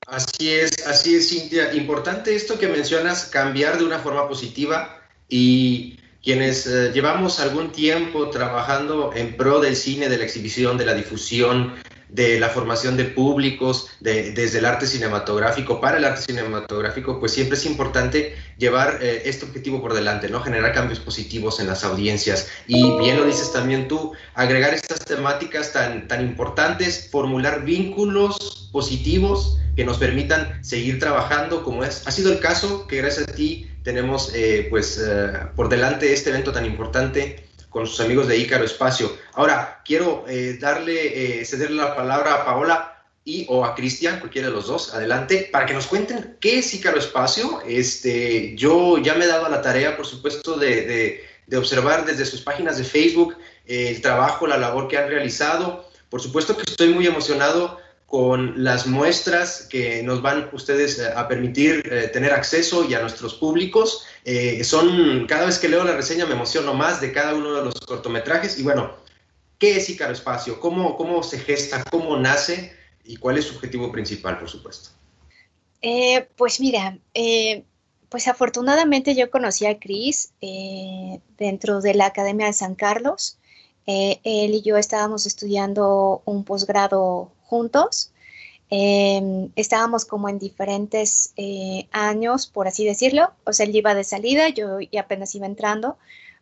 Así 0.07 0.53
es, 0.53 0.87
así 0.87 1.15
es, 1.15 1.29
Cintia. 1.29 1.73
Importante 1.73 2.33
esto 2.35 2.57
que 2.57 2.67
mencionas, 2.67 3.25
cambiar 3.25 3.77
de 3.77 3.83
una 3.83 3.99
forma 3.99 4.27
positiva 4.27 5.01
y 5.27 5.99
quienes 6.23 6.65
eh, 6.65 6.91
llevamos 6.93 7.39
algún 7.39 7.71
tiempo 7.71 8.29
trabajando 8.29 9.13
en 9.13 9.35
pro 9.35 9.59
del 9.59 9.75
cine, 9.75 10.07
de 10.07 10.17
la 10.17 10.23
exhibición, 10.23 10.77
de 10.77 10.85
la 10.85 10.93
difusión, 10.93 11.75
de 12.09 12.39
la 12.39 12.49
formación 12.49 12.97
de 12.97 13.05
públicos, 13.05 13.89
desde 13.99 14.57
el 14.57 14.65
arte 14.65 14.87
cinematográfico 14.87 15.81
para 15.81 15.97
el 15.97 16.05
arte 16.05 16.21
cinematográfico, 16.21 17.19
pues 17.19 17.33
siempre 17.33 17.57
es 17.57 17.65
importante 17.65 18.35
llevar 18.57 18.99
eh, 19.01 19.23
este 19.25 19.45
objetivo 19.45 19.81
por 19.81 19.93
delante, 19.93 20.29
¿no? 20.29 20.41
Generar 20.41 20.73
cambios 20.73 20.99
positivos 20.99 21.59
en 21.59 21.67
las 21.67 21.83
audiencias. 21.83 22.47
Y 22.67 22.97
bien 22.97 23.17
lo 23.17 23.25
dices 23.25 23.51
también 23.51 23.87
tú, 23.87 24.13
agregar 24.33 24.73
estas 24.73 24.99
temáticas 25.05 25.73
tan, 25.73 26.07
tan 26.07 26.21
importantes, 26.21 27.09
formular 27.11 27.63
vínculos 27.63 28.69
positivos 28.71 29.57
que 29.75 29.85
nos 29.85 29.97
permitan 29.97 30.63
seguir 30.63 30.99
trabajando, 30.99 31.63
como 31.63 31.83
es, 31.83 32.07
ha 32.07 32.11
sido 32.11 32.31
el 32.31 32.39
caso 32.39 32.87
que 32.87 32.97
gracias 32.97 33.29
a 33.29 33.31
ti 33.33 33.69
tenemos 33.83 34.31
eh, 34.33 34.67
pues 34.69 34.99
eh, 35.01 35.31
por 35.55 35.69
delante 35.69 36.11
este 36.11 36.31
evento 36.31 36.51
tan 36.51 36.65
importante 36.65 37.47
con 37.77 37.85
sus 37.85 37.99
amigos 37.99 38.27
de 38.27 38.39
Ícaro 38.39 38.65
Espacio. 38.65 39.15
Ahora, 39.33 39.83
quiero 39.85 40.25
eh, 40.27 40.57
darle, 40.59 41.41
eh, 41.41 41.45
cederle 41.45 41.75
la 41.77 41.95
palabra 41.95 42.33
a 42.33 42.43
Paola 42.43 43.03
y 43.23 43.45
o 43.49 43.63
a 43.63 43.75
Cristian, 43.75 44.19
cualquiera 44.19 44.47
de 44.47 44.53
los 44.55 44.65
dos, 44.65 44.95
adelante, 44.95 45.47
para 45.51 45.67
que 45.67 45.75
nos 45.75 45.85
cuenten 45.85 46.37
qué 46.41 46.57
es 46.57 46.73
Ícaro 46.73 46.97
Espacio. 46.97 47.61
Este, 47.67 48.55
yo 48.55 48.97
ya 48.97 49.13
me 49.13 49.25
he 49.25 49.27
dado 49.27 49.47
la 49.47 49.61
tarea, 49.61 49.95
por 49.95 50.07
supuesto, 50.07 50.57
de, 50.57 51.21
de, 51.45 51.57
observar 51.57 52.03
desde 52.03 52.25
sus 52.25 52.41
páginas 52.41 52.79
de 52.79 52.83
Facebook 52.83 53.37
eh, 53.67 53.89
el 53.89 54.01
trabajo, 54.01 54.47
la 54.47 54.57
labor 54.57 54.87
que 54.87 54.97
han 54.97 55.09
realizado. 55.09 55.87
Por 56.09 56.19
supuesto 56.19 56.57
que 56.57 56.63
estoy 56.63 56.95
muy 56.95 57.05
emocionado 57.05 57.77
con 58.07 58.63
las 58.63 58.87
muestras 58.87 59.67
que 59.69 60.01
nos 60.01 60.21
van 60.21 60.49
ustedes 60.53 60.97
eh, 60.97 61.09
a 61.13 61.27
permitir 61.27 61.83
eh, 61.91 62.07
tener 62.07 62.31
acceso 62.31 62.89
y 62.89 62.93
a 62.93 63.01
nuestros 63.01 63.35
públicos. 63.35 64.05
Eh, 64.23 64.63
son, 64.63 65.27
cada 65.27 65.45
vez 65.45 65.59
que 65.59 65.67
leo 65.67 65.83
la 65.83 65.95
reseña 65.95 66.25
me 66.25 66.33
emociono 66.33 66.73
más 66.73 67.01
de 67.01 67.11
cada 67.11 67.35
uno 67.35 67.53
de 67.53 67.65
los 67.65 67.75
cortometrajes. 67.81 68.57
Y 68.59 68.63
bueno, 68.63 68.93
¿qué 69.59 69.75
es 69.75 69.89
Icaro 69.89 70.13
Espacio? 70.13 70.61
¿Cómo, 70.61 70.95
cómo 70.95 71.21
se 71.21 71.37
gesta? 71.37 71.83
¿Cómo 71.83 72.17
nace? 72.17 72.73
¿Y 73.03 73.17
cuál 73.17 73.37
es 73.37 73.45
su 73.45 73.55
objetivo 73.55 73.91
principal, 73.91 74.39
por 74.39 74.49
supuesto? 74.49 74.89
pues 76.35 76.59
mira, 76.59 76.97
pues 78.09 78.27
afortunadamente 78.27 79.15
yo 79.15 79.29
conocí 79.29 79.65
a 79.65 79.79
Cris 79.79 80.31
dentro 81.37 81.79
de 81.79 81.93
la 81.93 82.07
Academia 82.07 82.47
de 82.47 82.53
San 82.53 82.75
Carlos. 82.75 83.37
él 83.85 84.19
y 84.23 84.61
yo 84.63 84.75
estábamos 84.75 85.25
estudiando 85.25 86.23
un 86.25 86.43
posgrado 86.43 87.31
juntos. 87.47 88.11
Em, 88.69 89.49
estábamos 89.55 90.03
como 90.05 90.27
en 90.27 90.39
diferentes 90.39 91.33
eh, 91.37 91.87
años, 91.91 92.47
por 92.47 92.67
así 92.67 92.85
decirlo. 92.85 93.31
O 93.45 93.53
sea, 93.53 93.65
él 93.65 93.75
iba 93.75 93.95
de 93.95 94.03
salida, 94.03 94.49
yo 94.49 94.79
apenas 94.99 95.33
iba 95.35 95.45
entrando, 95.45 95.97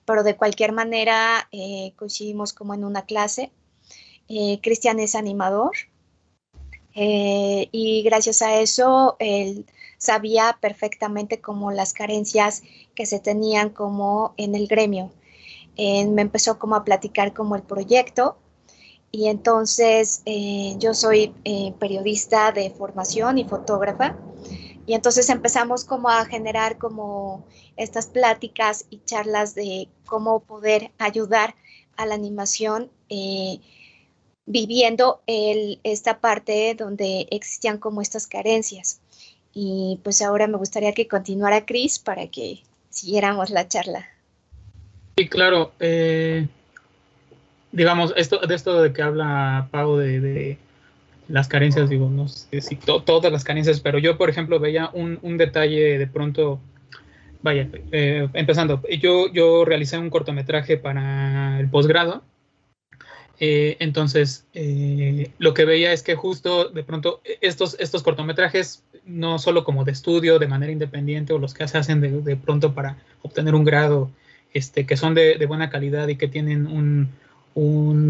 pero 0.05 0.23
de 0.23 0.35
cualquier 0.35 0.71
manera 0.71 1.47
eh, 1.51 1.93
coincidimos 1.97 2.53
como 2.53 2.73
en 2.73 2.83
una 2.83 3.03
clase. 3.05 3.51
Eh, 4.29 4.59
Cristian 4.61 4.99
es 4.99 5.15
animador. 5.15 5.71
Y 6.97 8.03
gracias 8.03 8.41
a 8.41 8.59
eso 8.61 9.17
él 9.19 9.65
sabía 9.97 10.57
perfectamente 10.61 11.41
como 11.41 11.71
las 11.71 11.91
carencias 11.93 12.63
que 12.95 13.05
se 13.05 13.19
tenían 13.19 13.69
como 13.69 14.33
en 14.37 14.55
el 14.55 14.67
gremio. 14.67 15.11
me 15.77 16.21
empezó 16.21 16.57
como 16.57 16.75
a 16.75 16.85
platicar 16.85 17.33
como 17.33 17.55
el 17.57 17.63
proyecto 17.63 18.37
y 19.11 19.27
entonces 19.27 20.21
eh, 20.25 20.75
yo 20.77 20.93
soy 20.93 21.33
eh, 21.43 21.73
periodista 21.79 22.51
de 22.51 22.69
formación 22.69 23.37
y 23.37 23.45
fotógrafa 23.45 24.17
y 24.85 24.93
entonces 24.93 25.29
empezamos 25.29 25.85
como 25.85 26.09
a 26.09 26.25
generar 26.25 26.77
como 26.77 27.45
estas 27.77 28.07
pláticas 28.07 28.85
y 28.89 29.01
charlas 29.05 29.55
de 29.55 29.87
cómo 30.05 30.41
poder 30.41 30.91
ayudar 30.99 31.55
a 31.97 32.05
la 32.05 32.15
animación 32.15 32.91
viviendo 34.45 35.21
el, 35.27 35.79
esta 35.83 36.19
parte 36.19 36.75
donde 36.77 37.27
existían 37.31 37.77
como 37.77 38.01
estas 38.01 38.27
carencias. 38.27 39.01
Y 39.53 39.99
pues 40.03 40.21
ahora 40.21 40.47
me 40.47 40.57
gustaría 40.57 40.93
que 40.93 41.07
continuara 41.07 41.65
Cris 41.65 41.99
para 41.99 42.27
que 42.27 42.61
siguiéramos 42.89 43.49
la 43.49 43.67
charla. 43.67 44.07
Sí, 45.17 45.27
claro. 45.27 45.71
Eh, 45.79 46.47
digamos, 47.75 48.13
esto, 48.17 48.39
de 48.39 48.55
esto 48.55 48.81
de 48.81 48.91
que 48.91 49.01
habla 49.01 49.67
Pau 49.71 49.97
de, 49.97 50.57
las 51.27 51.47
carencias, 51.47 51.89
digo, 51.89 52.09
no 52.09 52.27
sé 52.27 52.61
si 52.61 52.75
todas 52.75 53.31
las 53.31 53.43
carencias, 53.43 53.79
pero 53.79 53.97
yo, 53.97 54.17
por 54.17 54.29
ejemplo, 54.29 54.59
veía 54.59 54.89
un, 54.93 55.19
un 55.21 55.37
detalle 55.37 55.97
de 55.97 56.07
pronto, 56.07 56.59
vaya, 57.41 57.67
eh, 57.91 58.27
empezando, 58.33 58.81
yo, 58.99 59.31
yo 59.31 59.65
realicé 59.65 59.97
un 59.97 60.09
cortometraje 60.09 60.77
para 60.77 61.59
el 61.59 61.69
posgrado 61.69 62.23
eh, 63.39 63.75
entonces, 63.79 64.45
eh, 64.53 65.31
lo 65.39 65.53
que 65.53 65.65
veía 65.65 65.91
es 65.91 66.03
que 66.03 66.15
justo 66.15 66.69
de 66.69 66.83
pronto 66.83 67.21
estos, 67.41 67.75
estos 67.79 68.01
cortometrajes, 68.03 68.83
no 69.05 69.39
solo 69.39 69.63
como 69.63 69.83
de 69.83 69.91
estudio, 69.91 70.39
de 70.39 70.47
manera 70.47 70.71
independiente, 70.71 71.33
o 71.33 71.39
los 71.39 71.53
que 71.53 71.67
se 71.67 71.77
hacen 71.77 72.01
de, 72.01 72.35
pronto 72.37 72.73
para 72.73 72.97
obtener 73.21 73.55
un 73.55 73.65
grado, 73.65 74.09
este, 74.53 74.85
que 74.85 74.95
son 74.95 75.13
de, 75.15 75.43
buena 75.45 75.69
calidad 75.69 76.07
y 76.07 76.15
que 76.15 76.27
tienen 76.27 76.67
un, 76.67 77.09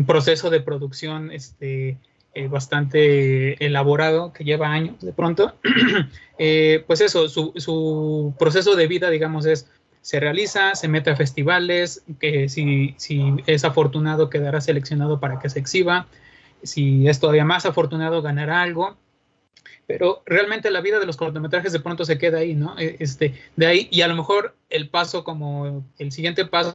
proceso 0.06 0.50
de 0.50 0.60
producción 0.60 1.32
este, 1.32 1.98
eh, 2.34 2.48
bastante 2.48 3.64
elaborado, 3.66 4.34
que 4.34 4.44
lleva 4.44 4.70
años 4.72 5.00
de 5.02 5.14
pronto, 5.14 5.54
pues 6.88 7.02
eso, 7.02 7.30
su, 7.30 7.54
su 7.56 8.34
proceso 8.38 8.76
de 8.76 8.88
vida, 8.88 9.10
digamos, 9.10 9.46
es 9.46 9.70
se 10.06 10.20
realiza, 10.20 10.76
se 10.76 10.88
mete 10.88 11.10
a 11.10 11.16
festivales, 11.16 12.04
que 12.20 12.48
si, 12.48 12.94
si 12.98 13.38
es 13.48 13.66
afortunado 13.66 14.30
quedará 14.30 14.62
seleccionado 14.62 15.20
para 15.20 15.40
que 15.40 15.50
se 15.50 15.58
exhiba, 15.58 16.06
si 16.62 17.08
es 17.08 17.20
todavía 17.20 17.44
más 17.44 17.66
afortunado 17.66 18.22
ganará 18.22 18.62
algo, 18.62 18.98
pero 19.88 20.24
realmente 20.26 20.72
la 20.72 20.82
vida 20.82 21.00
de 21.00 21.06
los 21.06 21.18
cortometrajes 21.18 21.72
de 21.72 21.80
pronto 21.80 22.06
se 22.06 22.18
queda 22.18 22.40
ahí, 22.40 22.56
¿no? 22.56 22.78
E, 22.78 22.98
este, 23.00 23.34
de 23.56 23.66
ahí, 23.66 23.88
y 23.92 24.02
a 24.02 24.08
lo 24.08 24.16
mejor 24.16 24.56
el 24.70 24.90
paso 24.90 25.24
como, 25.24 25.86
el 25.98 26.12
siguiente 26.12 26.46
paso 26.46 26.74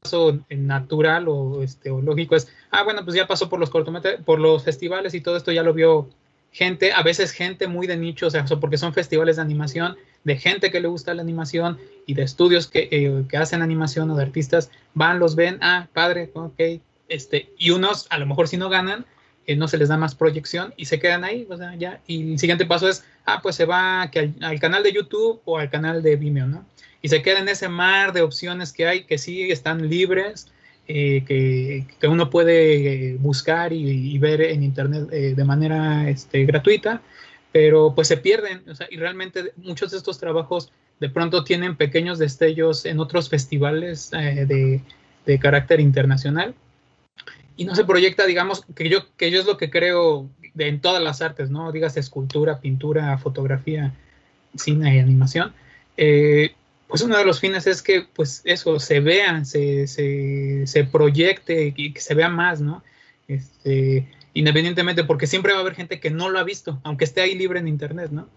natural 0.49 1.29
o, 1.29 1.63
este, 1.63 1.91
o 1.91 2.01
lógico 2.01 2.37
es, 2.37 2.49
ah, 2.71 2.85
bueno, 2.85 3.05
pues 3.05 3.17
ya 3.17 3.27
pasó 3.27 3.49
por 3.49 3.59
los 3.59 3.71
cortometrajes, 3.71 4.23
por 4.25 4.39
los 4.39 4.65
festivales 4.65 5.15
y 5.15 5.21
todo 5.21 5.37
esto 5.37 5.53
ya 5.53 5.63
lo 5.63 5.75
vio 5.75 6.09
gente, 6.53 6.93
a 6.93 7.03
veces 7.03 7.33
gente 7.33 7.69
muy 7.69 7.87
de 7.87 7.97
nicho, 7.97 8.27
o 8.27 8.31
sea, 8.31 8.45
porque 8.45 8.79
son 8.79 8.93
festivales 8.93 9.37
de 9.37 9.43
animación, 9.43 9.97
de 10.25 10.37
gente 10.37 10.71
que 10.71 10.81
le 10.81 10.89
gusta 10.89 11.15
la 11.15 11.23
animación 11.23 11.79
y 12.07 12.15
de 12.15 12.23
estudios 12.23 12.67
que, 12.67 12.89
eh, 12.91 13.25
que 13.29 13.37
hacen 13.37 13.63
animación 13.63 14.11
o 14.11 14.17
de 14.17 14.23
artistas, 14.23 14.71
van, 14.95 15.19
los 15.19 15.37
ven, 15.37 15.59
ah, 15.63 15.89
padre, 15.93 16.31
ok, 16.35 16.61
este, 17.09 17.51
y 17.57 17.71
unos 17.71 18.07
a 18.11 18.19
lo 18.19 18.27
mejor 18.27 18.49
si 18.49 18.57
no 18.57 18.69
ganan, 18.69 19.05
eh, 19.51 19.57
no 19.57 19.67
se 19.69 19.79
les 19.79 19.89
da 19.89 19.97
más 19.97 20.15
proyección 20.15 20.73
y 20.77 20.85
se 20.85 21.01
quedan 21.01 21.25
ahí, 21.25 21.47
o 21.51 21.57
sea, 21.57 21.75
ya, 21.75 22.01
y 22.07 22.33
el 22.33 22.39
siguiente 22.39 22.67
paso 22.67 22.89
es, 22.89 23.05
ah, 23.25 23.41
pues 23.43 23.57
se 23.57 23.65
va 23.65 24.03
al, 24.03 24.61
canal 24.61 24.83
de 24.83 24.93
YouTube 24.93 25.41
o 25.45 25.59
al 25.59 25.71
canal 25.71 26.03
de 26.03 26.15
Vimeo, 26.15 26.47
¿no? 26.47 26.65
Y 27.03 27.09
se 27.09 27.23
queda 27.23 27.41
en 27.41 27.49
ese 27.49 27.69
mar 27.69 28.13
de 28.13 28.23
opciones 28.23 28.73
que 28.73 28.87
hay, 28.87 29.05
que 29.05 29.19
sí 29.19 29.51
están 29.51 29.89
libres, 29.89 30.49
eh, 30.87 31.25
que, 31.27 31.87
que, 31.99 32.07
uno 32.07 32.31
puede 32.31 33.17
buscar 33.19 33.73
y, 33.73 34.17
ver 34.19 34.43
en 34.43 34.63
internet 34.63 35.09
de 35.09 35.45
manera 35.45 36.09
este, 36.09 36.45
gratuita, 36.45 37.03
pero 37.53 37.93
pues 37.95 38.09
se 38.09 38.19
pierden, 38.19 38.63
y 38.91 38.97
realmente 38.99 39.53
muchos 39.57 39.91
de 39.91 39.97
estos 39.99 40.19
trabajos 40.19 40.71
de 41.01 41.09
pronto 41.09 41.43
tienen 41.43 41.77
pequeños 41.77 42.19
destellos 42.19 42.85
en 42.85 43.01
otros 43.01 43.29
festivales 43.29 44.13
eh, 44.13 44.45
de, 44.47 44.81
de, 45.27 45.39
carácter 45.39 45.81
internacional 45.81 46.55
y 47.61 47.67
no 47.67 47.75
se 47.75 47.85
proyecta, 47.85 48.25
digamos, 48.25 48.65
que 48.75 48.89
yo, 48.89 49.15
que 49.19 49.31
yo 49.31 49.39
es 49.39 49.45
lo 49.45 49.59
que 49.59 49.69
creo 49.69 50.31
de, 50.55 50.69
en 50.69 50.81
todas 50.81 51.03
las 51.03 51.21
artes, 51.21 51.51
¿no? 51.51 51.71
Digas 51.73 51.95
escultura, 51.99 52.59
pintura, 52.59 53.19
fotografía, 53.19 53.93
cine 54.55 54.97
y 54.97 54.99
animación. 54.99 55.53
Eh, 55.99 56.55
pues 56.89 57.03
uno 57.03 57.19
de 57.19 57.25
los 57.27 57.39
fines 57.39 57.67
es 57.67 57.83
que, 57.83 58.07
pues 58.15 58.41
eso, 58.47 58.81
se 58.81 59.01
vea, 59.01 59.45
se, 59.45 59.87
se, 59.89 60.67
se 60.67 60.85
proyecte 60.85 61.75
y 61.77 61.93
que 61.93 62.01
se 62.01 62.15
vea 62.15 62.31
más, 62.31 62.63
¿no? 62.63 62.83
Este, 63.29 64.09
independientemente, 64.35 65.05
porque 65.05 65.27
siempre 65.27 65.53
va 65.53 65.59
a 65.59 65.63
haber 65.63 65.75
gente 65.75 66.01
que 66.01 66.11
no 66.11 66.29
lo 66.29 66.39
ha 66.39 66.45
visto, 66.45 66.81
aunque 66.83 67.05
esté 67.05 67.21
ahí 67.21 67.35
libre 67.35 67.61
en 67.61 67.69
internet, 67.69 68.11
¿no? 68.11 68.29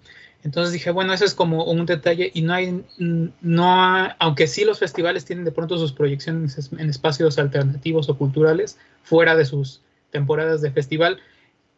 Entonces 0.43 0.73
dije, 0.73 0.91
bueno, 0.91 1.13
eso 1.13 1.23
es 1.23 1.33
como 1.33 1.63
un 1.63 1.85
detalle 1.85 2.29
y 2.33 2.41
no 2.41 2.53
hay, 2.53 2.83
no 2.97 4.09
aunque 4.19 4.47
sí 4.47 4.65
los 4.65 4.79
festivales 4.79 5.23
tienen 5.23 5.45
de 5.45 5.53
pronto 5.53 5.77
sus 5.77 5.93
proyecciones 5.93 6.69
en 6.77 6.89
espacios 6.89 7.39
alternativos 7.39 8.09
o 8.09 8.17
culturales 8.17 8.77
fuera 9.03 9.35
de 9.35 9.45
sus 9.45 9.81
temporadas 10.11 10.61
de 10.61 10.71
festival, 10.71 11.21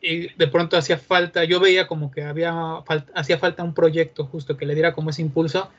y 0.01 0.33
de 0.35 0.47
pronto 0.47 0.77
hacía 0.77 0.97
falta, 0.97 1.45
yo 1.45 1.59
veía 1.59 1.87
como 1.87 2.11
que 2.11 2.23
había 2.23 2.53
hacía 3.15 3.39
falta 3.39 3.63
un 3.63 3.73
proyecto 3.73 4.25
justo 4.25 4.55
que 4.55 4.65
le 4.65 4.75
diera 4.75 4.93
como 4.93 5.09
ese 5.09 5.21
impulso 5.21 5.69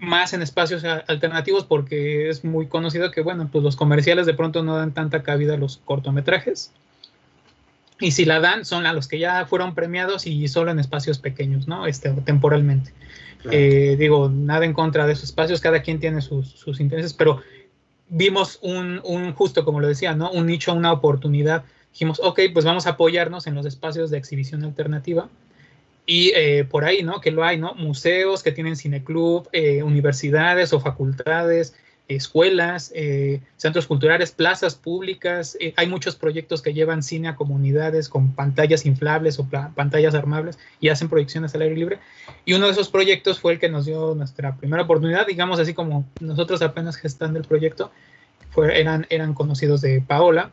más 0.00 0.32
en 0.32 0.42
espacios 0.42 0.84
alternativos 0.84 1.64
porque 1.64 2.28
es 2.28 2.44
muy 2.44 2.66
conocido 2.66 3.10
que, 3.10 3.22
bueno, 3.22 3.48
pues 3.50 3.64
los 3.64 3.76
comerciales 3.76 4.26
de 4.26 4.34
pronto 4.34 4.62
no 4.62 4.76
dan 4.76 4.92
tanta 4.92 5.22
cabida 5.22 5.54
a 5.54 5.56
los 5.56 5.78
cortometrajes 5.78 6.70
y 7.98 8.10
si 8.10 8.24
la 8.24 8.40
dan, 8.40 8.64
son 8.64 8.86
a 8.86 8.92
los 8.92 9.08
que 9.08 9.18
ya 9.18 9.46
fueron 9.46 9.74
premiados 9.74 10.26
y 10.26 10.48
solo 10.48 10.70
en 10.70 10.78
espacios 10.78 11.18
pequeños, 11.18 11.66
¿no? 11.66 11.86
Este, 11.86 12.10
temporalmente. 12.24 12.92
Eh, 13.50 13.96
digo, 13.98 14.28
nada 14.28 14.64
en 14.64 14.72
contra 14.72 15.06
de 15.06 15.12
esos 15.12 15.26
espacios, 15.26 15.60
cada 15.60 15.82
quien 15.82 16.00
tiene 16.00 16.20
sus, 16.20 16.48
sus 16.50 16.80
intereses, 16.80 17.12
pero 17.12 17.40
vimos 18.08 18.58
un, 18.62 19.00
un, 19.04 19.32
justo 19.32 19.64
como 19.64 19.80
lo 19.80 19.88
decía, 19.88 20.14
¿no? 20.14 20.30
Un 20.30 20.46
nicho, 20.46 20.74
una 20.74 20.92
oportunidad. 20.92 21.64
Dijimos, 21.92 22.20
ok, 22.22 22.40
pues 22.52 22.64
vamos 22.64 22.86
a 22.86 22.90
apoyarnos 22.90 23.46
en 23.46 23.54
los 23.54 23.64
espacios 23.66 24.10
de 24.10 24.18
exhibición 24.18 24.64
alternativa. 24.64 25.28
Y 26.04 26.32
eh, 26.36 26.64
por 26.64 26.84
ahí, 26.84 27.02
¿no? 27.02 27.20
Que 27.20 27.30
lo 27.32 27.44
hay, 27.44 27.58
¿no? 27.58 27.74
Museos 27.74 28.42
que 28.42 28.52
tienen 28.52 28.76
cineclub, 28.76 29.48
eh, 29.52 29.82
universidades 29.82 30.72
o 30.72 30.80
facultades, 30.80 31.74
escuelas, 32.08 32.92
eh, 32.94 33.40
centros 33.56 33.86
culturales, 33.86 34.30
plazas 34.30 34.74
públicas. 34.76 35.56
Eh, 35.60 35.74
hay 35.76 35.88
muchos 35.88 36.14
proyectos 36.16 36.62
que 36.62 36.72
llevan 36.72 37.02
cine 37.02 37.28
a 37.28 37.36
comunidades 37.36 38.08
con 38.08 38.32
pantallas 38.32 38.86
inflables 38.86 39.38
o 39.38 39.48
pantallas 39.48 40.14
armables 40.14 40.58
y 40.80 40.88
hacen 40.88 41.08
proyecciones 41.08 41.54
al 41.54 41.62
aire 41.62 41.74
libre. 41.76 41.98
Y 42.44 42.54
uno 42.54 42.66
de 42.66 42.72
esos 42.72 42.88
proyectos 42.88 43.40
fue 43.40 43.54
el 43.54 43.58
que 43.58 43.68
nos 43.68 43.86
dio 43.86 44.14
nuestra 44.14 44.56
primera 44.56 44.84
oportunidad, 44.84 45.26
digamos 45.26 45.58
así 45.58 45.74
como 45.74 46.06
nosotros 46.20 46.62
apenas 46.62 46.96
gestando 46.96 47.38
el 47.38 47.44
proyecto, 47.44 47.90
eran, 48.56 49.06
eran 49.10 49.34
conocidos 49.34 49.80
de 49.82 50.00
Paola, 50.00 50.50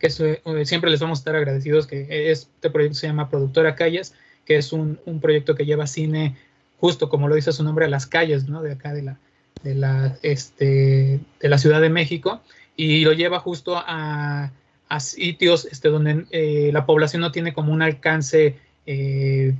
que 0.00 0.08
eh, 0.08 0.64
siempre 0.64 0.90
les 0.90 1.00
vamos 1.00 1.18
a 1.18 1.20
estar 1.20 1.36
agradecidos, 1.36 1.86
que 1.86 2.30
este 2.30 2.70
proyecto 2.70 2.98
se 2.98 3.06
llama 3.06 3.28
Productora 3.28 3.76
Calles, 3.76 4.14
que 4.44 4.56
es 4.56 4.72
un, 4.72 4.98
un 5.04 5.20
proyecto 5.20 5.54
que 5.54 5.66
lleva 5.66 5.86
cine 5.86 6.36
justo 6.80 7.10
como 7.10 7.28
lo 7.28 7.34
dice 7.34 7.52
su 7.52 7.62
nombre 7.62 7.84
a 7.84 7.88
las 7.88 8.06
calles, 8.06 8.48
¿no? 8.48 8.62
De 8.62 8.72
acá 8.72 8.94
de 8.94 9.02
la, 9.02 9.18
de 9.62 9.74
la, 9.74 10.16
este, 10.22 11.20
de 11.40 11.48
la 11.48 11.58
Ciudad 11.58 11.80
de 11.80 11.90
México 11.90 12.40
y 12.76 13.04
lo 13.04 13.12
lleva 13.12 13.40
justo 13.40 13.76
a, 13.76 14.52
a 14.88 15.00
sitios 15.00 15.66
este, 15.66 15.88
donde 15.88 16.26
eh, 16.30 16.70
la 16.72 16.84
población 16.84 17.22
no 17.22 17.30
tiene 17.32 17.52
como 17.52 17.72
un 17.72 17.80
alcance 17.80 18.58
eh, 18.86 19.54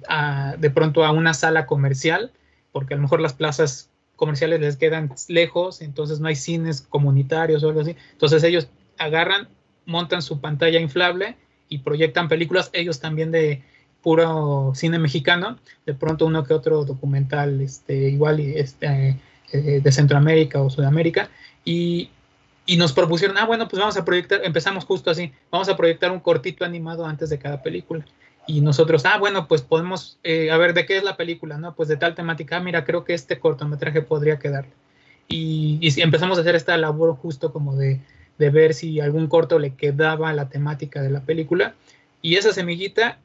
de 0.58 0.70
pronto 0.70 1.04
a 1.04 1.12
una 1.12 1.34
sala 1.34 1.66
comercial, 1.66 2.32
porque 2.72 2.94
a 2.94 2.96
lo 2.96 3.02
mejor 3.02 3.20
las 3.20 3.34
plazas 3.34 3.90
comerciales 4.16 4.60
les 4.60 4.76
quedan 4.76 5.12
lejos, 5.28 5.82
entonces 5.82 6.18
no 6.18 6.28
hay 6.28 6.34
cines 6.34 6.82
comunitarios 6.82 7.62
o 7.62 7.68
algo 7.68 7.80
así. 7.80 7.94
Entonces 8.12 8.42
ellos 8.42 8.68
agarran, 8.98 9.48
montan 9.86 10.20
su 10.20 10.40
pantalla 10.40 10.80
inflable 10.80 11.36
y 11.68 11.78
proyectan 11.78 12.28
películas, 12.28 12.70
ellos 12.72 13.00
también 13.00 13.30
de 13.30 13.62
puro 14.02 14.72
cine 14.74 14.98
mexicano, 14.98 15.58
de 15.86 15.94
pronto 15.94 16.26
uno 16.26 16.42
que 16.44 16.54
otro 16.54 16.84
documental, 16.84 17.60
este, 17.60 18.08
igual, 18.08 18.40
este, 18.40 19.16
eh, 19.52 19.80
de 19.82 19.92
Centroamérica 19.92 20.60
o 20.60 20.70
Sudamérica 20.70 21.30
y, 21.64 22.10
y, 22.66 22.76
nos 22.76 22.92
propusieron, 22.92 23.38
ah, 23.38 23.46
bueno, 23.46 23.68
pues 23.68 23.80
vamos 23.80 23.96
a 23.96 24.04
proyectar, 24.04 24.40
empezamos 24.44 24.84
justo 24.84 25.10
así, 25.10 25.32
vamos 25.50 25.68
a 25.68 25.76
proyectar 25.76 26.10
un 26.10 26.20
cortito 26.20 26.64
animado 26.64 27.06
antes 27.06 27.30
de 27.30 27.38
cada 27.38 27.62
película. 27.62 28.04
Y 28.46 28.60
nosotros, 28.62 29.04
ah, 29.04 29.18
bueno, 29.18 29.46
pues 29.46 29.62
podemos, 29.62 30.18
eh, 30.24 30.50
a 30.50 30.56
ver, 30.56 30.74
¿de 30.74 30.86
qué 30.86 30.96
es 30.96 31.04
la 31.04 31.16
película? 31.16 31.58
No, 31.58 31.74
pues 31.74 31.88
de 31.88 31.96
tal 31.96 32.14
temática, 32.14 32.56
ah, 32.56 32.60
mira, 32.60 32.84
creo 32.84 33.04
que 33.04 33.14
este 33.14 33.38
cortometraje 33.38 34.02
podría 34.02 34.38
quedar. 34.38 34.66
Y, 35.28 35.78
y 35.80 36.00
empezamos 36.00 36.38
a 36.38 36.40
hacer 36.40 36.56
esta 36.56 36.76
labor 36.76 37.14
justo 37.16 37.52
como 37.52 37.76
de, 37.76 38.00
de 38.40 38.50
ver 38.50 38.72
si 38.72 39.00
algún 39.00 39.28
corto 39.28 39.58
le 39.58 39.74
quedaba 39.74 40.30
a 40.30 40.32
la 40.32 40.48
temática 40.48 41.02
de 41.02 41.10
la 41.10 41.20
película. 41.20 41.74
Y 42.22 42.36
esa 42.36 42.52
semillita 42.52 43.18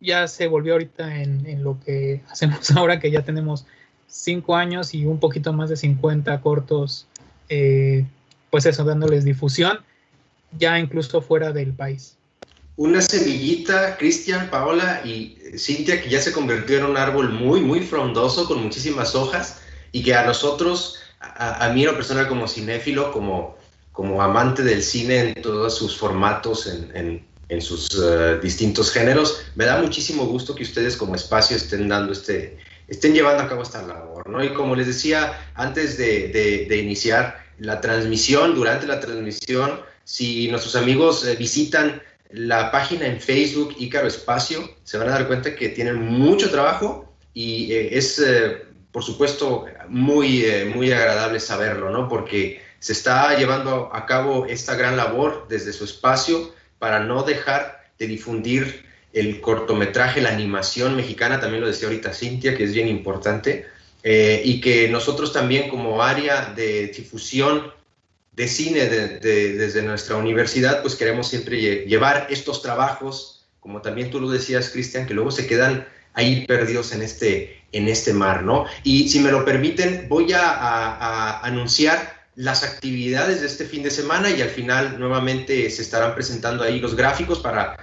ya 0.00 0.28
se 0.28 0.46
volvió 0.46 0.74
ahorita 0.74 1.22
en, 1.22 1.62
lo 1.64 1.80
que 1.80 2.22
hacemos 2.30 2.70
ahora, 2.76 3.00
que 3.00 3.10
ya 3.10 3.22
tenemos 3.22 3.66
cinco 4.06 4.56
años 4.56 4.94
y 4.94 5.06
un 5.06 5.18
poquito 5.18 5.52
más 5.52 5.70
de 5.70 5.76
50 5.76 6.40
cortos, 6.40 7.06
eh, 7.48 8.04
pues 8.50 8.66
eso, 8.66 8.84
dándoles 8.84 9.24
difusión, 9.24 9.80
ya 10.58 10.78
incluso 10.78 11.20
fuera 11.20 11.52
del 11.52 11.72
país. 11.72 12.16
Una 12.76 13.00
semillita, 13.00 13.96
Cristian, 13.96 14.50
Paola 14.50 15.02
y 15.04 15.38
Cintia, 15.56 16.02
que 16.02 16.08
ya 16.08 16.20
se 16.20 16.32
convirtió 16.32 16.78
en 16.78 16.84
un 16.84 16.96
árbol 16.96 17.30
muy, 17.30 17.60
muy 17.60 17.80
frondoso, 17.80 18.46
con 18.46 18.62
muchísimas 18.62 19.14
hojas, 19.14 19.60
y 19.92 20.02
que 20.02 20.14
a 20.14 20.24
nosotros, 20.24 20.96
a, 21.20 21.70
mí 21.72 21.82
en 21.82 21.86
lo 21.86 21.94
personal 21.94 22.26
como 22.26 22.48
cinéfilo, 22.48 23.12
como, 23.12 23.56
como 23.92 24.20
amante 24.20 24.62
del 24.62 24.82
cine 24.82 25.20
en 25.20 25.42
todos 25.42 25.76
sus 25.76 25.96
formatos, 25.96 26.66
en 26.66 27.24
en 27.48 27.62
sus 27.62 27.88
eh, 27.94 28.38
distintos 28.42 28.90
géneros. 28.90 29.42
Me 29.54 29.64
da 29.64 29.80
muchísimo 29.80 30.26
gusto 30.26 30.54
que 30.54 30.62
ustedes 30.62 30.96
como 30.96 31.14
espacio 31.14 31.56
estén 31.56 31.88
dando 31.88 32.12
este, 32.12 32.58
estén 32.88 33.14
llevando 33.14 33.42
a 33.42 33.48
cabo 33.48 33.62
esta 33.62 33.82
labor, 33.82 34.28
¿no? 34.28 34.42
Y 34.42 34.52
como 34.52 34.74
les 34.74 34.86
decía 34.86 35.50
antes 35.54 35.96
de, 35.96 36.66
de, 36.68 36.76
iniciar 36.76 37.44
la 37.58 37.80
transmisión, 37.80 38.54
durante 38.54 38.86
la 38.86 39.00
transmisión, 39.00 39.80
si 40.04 40.48
nuestros 40.48 40.76
amigos 40.76 41.26
eh, 41.26 41.36
visitan 41.36 42.02
la 42.30 42.70
página 42.70 43.06
en 43.06 43.20
Facebook 43.20 43.74
Ícaro 43.78 44.08
Espacio, 44.08 44.68
se 44.82 44.98
van 44.98 45.08
a 45.08 45.12
dar 45.12 45.26
cuenta 45.26 45.54
que 45.54 45.68
tienen 45.68 45.96
mucho 46.00 46.50
trabajo 46.50 47.14
y 47.32 47.72
eh, 47.72 47.96
es, 47.96 48.22
por 48.92 49.02
supuesto, 49.02 49.66
muy, 49.88 50.44
muy 50.74 50.92
agradable 50.92 51.40
saberlo, 51.40 51.90
¿no? 51.90 52.08
Porque 52.08 52.60
se 52.84 52.92
está 52.92 53.34
llevando 53.38 53.88
a 53.94 54.04
cabo 54.04 54.46
esta 54.46 54.74
gran 54.74 54.96
labor 54.96 55.46
desde 55.48 55.72
su 55.72 55.84
espacio 55.84 56.52
para 56.78 57.00
no 57.00 57.22
dejar 57.22 57.82
de 57.98 58.06
difundir 58.06 58.83
el 59.14 59.40
cortometraje, 59.40 60.20
la 60.20 60.30
animación 60.30 60.96
mexicana, 60.96 61.40
también 61.40 61.62
lo 61.62 61.68
decía 61.68 61.88
ahorita 61.88 62.12
Cintia, 62.12 62.56
que 62.56 62.64
es 62.64 62.74
bien 62.74 62.88
importante, 62.88 63.66
eh, 64.02 64.42
y 64.44 64.60
que 64.60 64.88
nosotros 64.88 65.32
también 65.32 65.68
como 65.68 66.02
área 66.02 66.52
de 66.54 66.88
difusión 66.88 67.72
de 68.32 68.48
cine 68.48 68.86
desde 68.86 69.82
nuestra 69.82 70.16
universidad, 70.16 70.82
pues 70.82 70.96
queremos 70.96 71.28
siempre 71.28 71.86
llevar 71.86 72.26
estos 72.30 72.60
trabajos, 72.60 73.46
como 73.60 73.80
también 73.80 74.10
tú 74.10 74.20
lo 74.20 74.28
decías, 74.28 74.70
Cristian, 74.70 75.06
que 75.06 75.14
luego 75.14 75.30
se 75.30 75.46
quedan 75.46 75.86
ahí 76.14 76.44
perdidos 76.44 76.92
en 76.92 77.02
este, 77.02 77.62
en 77.70 77.88
este 77.88 78.12
mar, 78.12 78.42
¿no? 78.42 78.66
Y 78.82 79.08
si 79.08 79.20
me 79.20 79.30
lo 79.30 79.44
permiten, 79.44 80.06
voy 80.08 80.32
a 80.32 81.40
anunciar 81.44 82.24
las 82.36 82.64
actividades 82.64 83.40
de 83.40 83.46
este 83.46 83.64
fin 83.64 83.82
de 83.82 83.90
semana 83.90 84.30
y 84.30 84.42
al 84.42 84.48
final 84.48 84.98
nuevamente 84.98 85.70
se 85.70 85.82
estarán 85.82 86.14
presentando 86.14 86.64
ahí 86.64 86.80
los 86.80 86.96
gráficos 86.96 87.38
para 87.38 87.76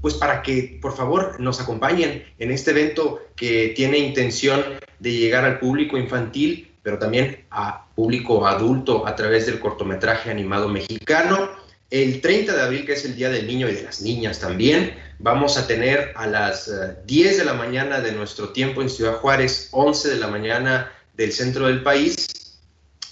pues 0.00 0.14
para 0.14 0.42
que 0.42 0.78
por 0.80 0.96
favor 0.96 1.38
nos 1.40 1.60
acompañen 1.60 2.24
en 2.38 2.50
este 2.50 2.70
evento 2.70 3.20
que 3.36 3.72
tiene 3.74 3.98
intención 3.98 4.62
de 4.98 5.12
llegar 5.12 5.44
al 5.44 5.58
público 5.58 5.96
infantil, 5.96 6.72
pero 6.82 6.98
también 6.98 7.44
a 7.50 7.86
público 7.94 8.46
adulto 8.46 9.06
a 9.06 9.14
través 9.16 9.46
del 9.46 9.58
cortometraje 9.58 10.30
animado 10.30 10.68
mexicano. 10.68 11.50
El 11.90 12.20
30 12.20 12.54
de 12.54 12.62
abril, 12.62 12.86
que 12.86 12.92
es 12.92 13.04
el 13.04 13.16
Día 13.16 13.30
del 13.30 13.46
Niño 13.46 13.68
y 13.68 13.74
de 13.74 13.82
las 13.82 14.02
Niñas 14.02 14.40
también, 14.40 14.94
vamos 15.18 15.56
a 15.56 15.66
tener 15.66 16.12
a 16.16 16.26
las 16.26 16.70
10 17.06 17.32
eh, 17.32 17.38
de 17.38 17.44
la 17.44 17.54
mañana 17.54 18.00
de 18.00 18.12
nuestro 18.12 18.50
tiempo 18.50 18.82
en 18.82 18.90
Ciudad 18.90 19.14
Juárez, 19.14 19.68
11 19.72 20.10
de 20.10 20.16
la 20.16 20.28
mañana 20.28 20.92
del 21.14 21.32
centro 21.32 21.66
del 21.66 21.82
país, 21.82 22.58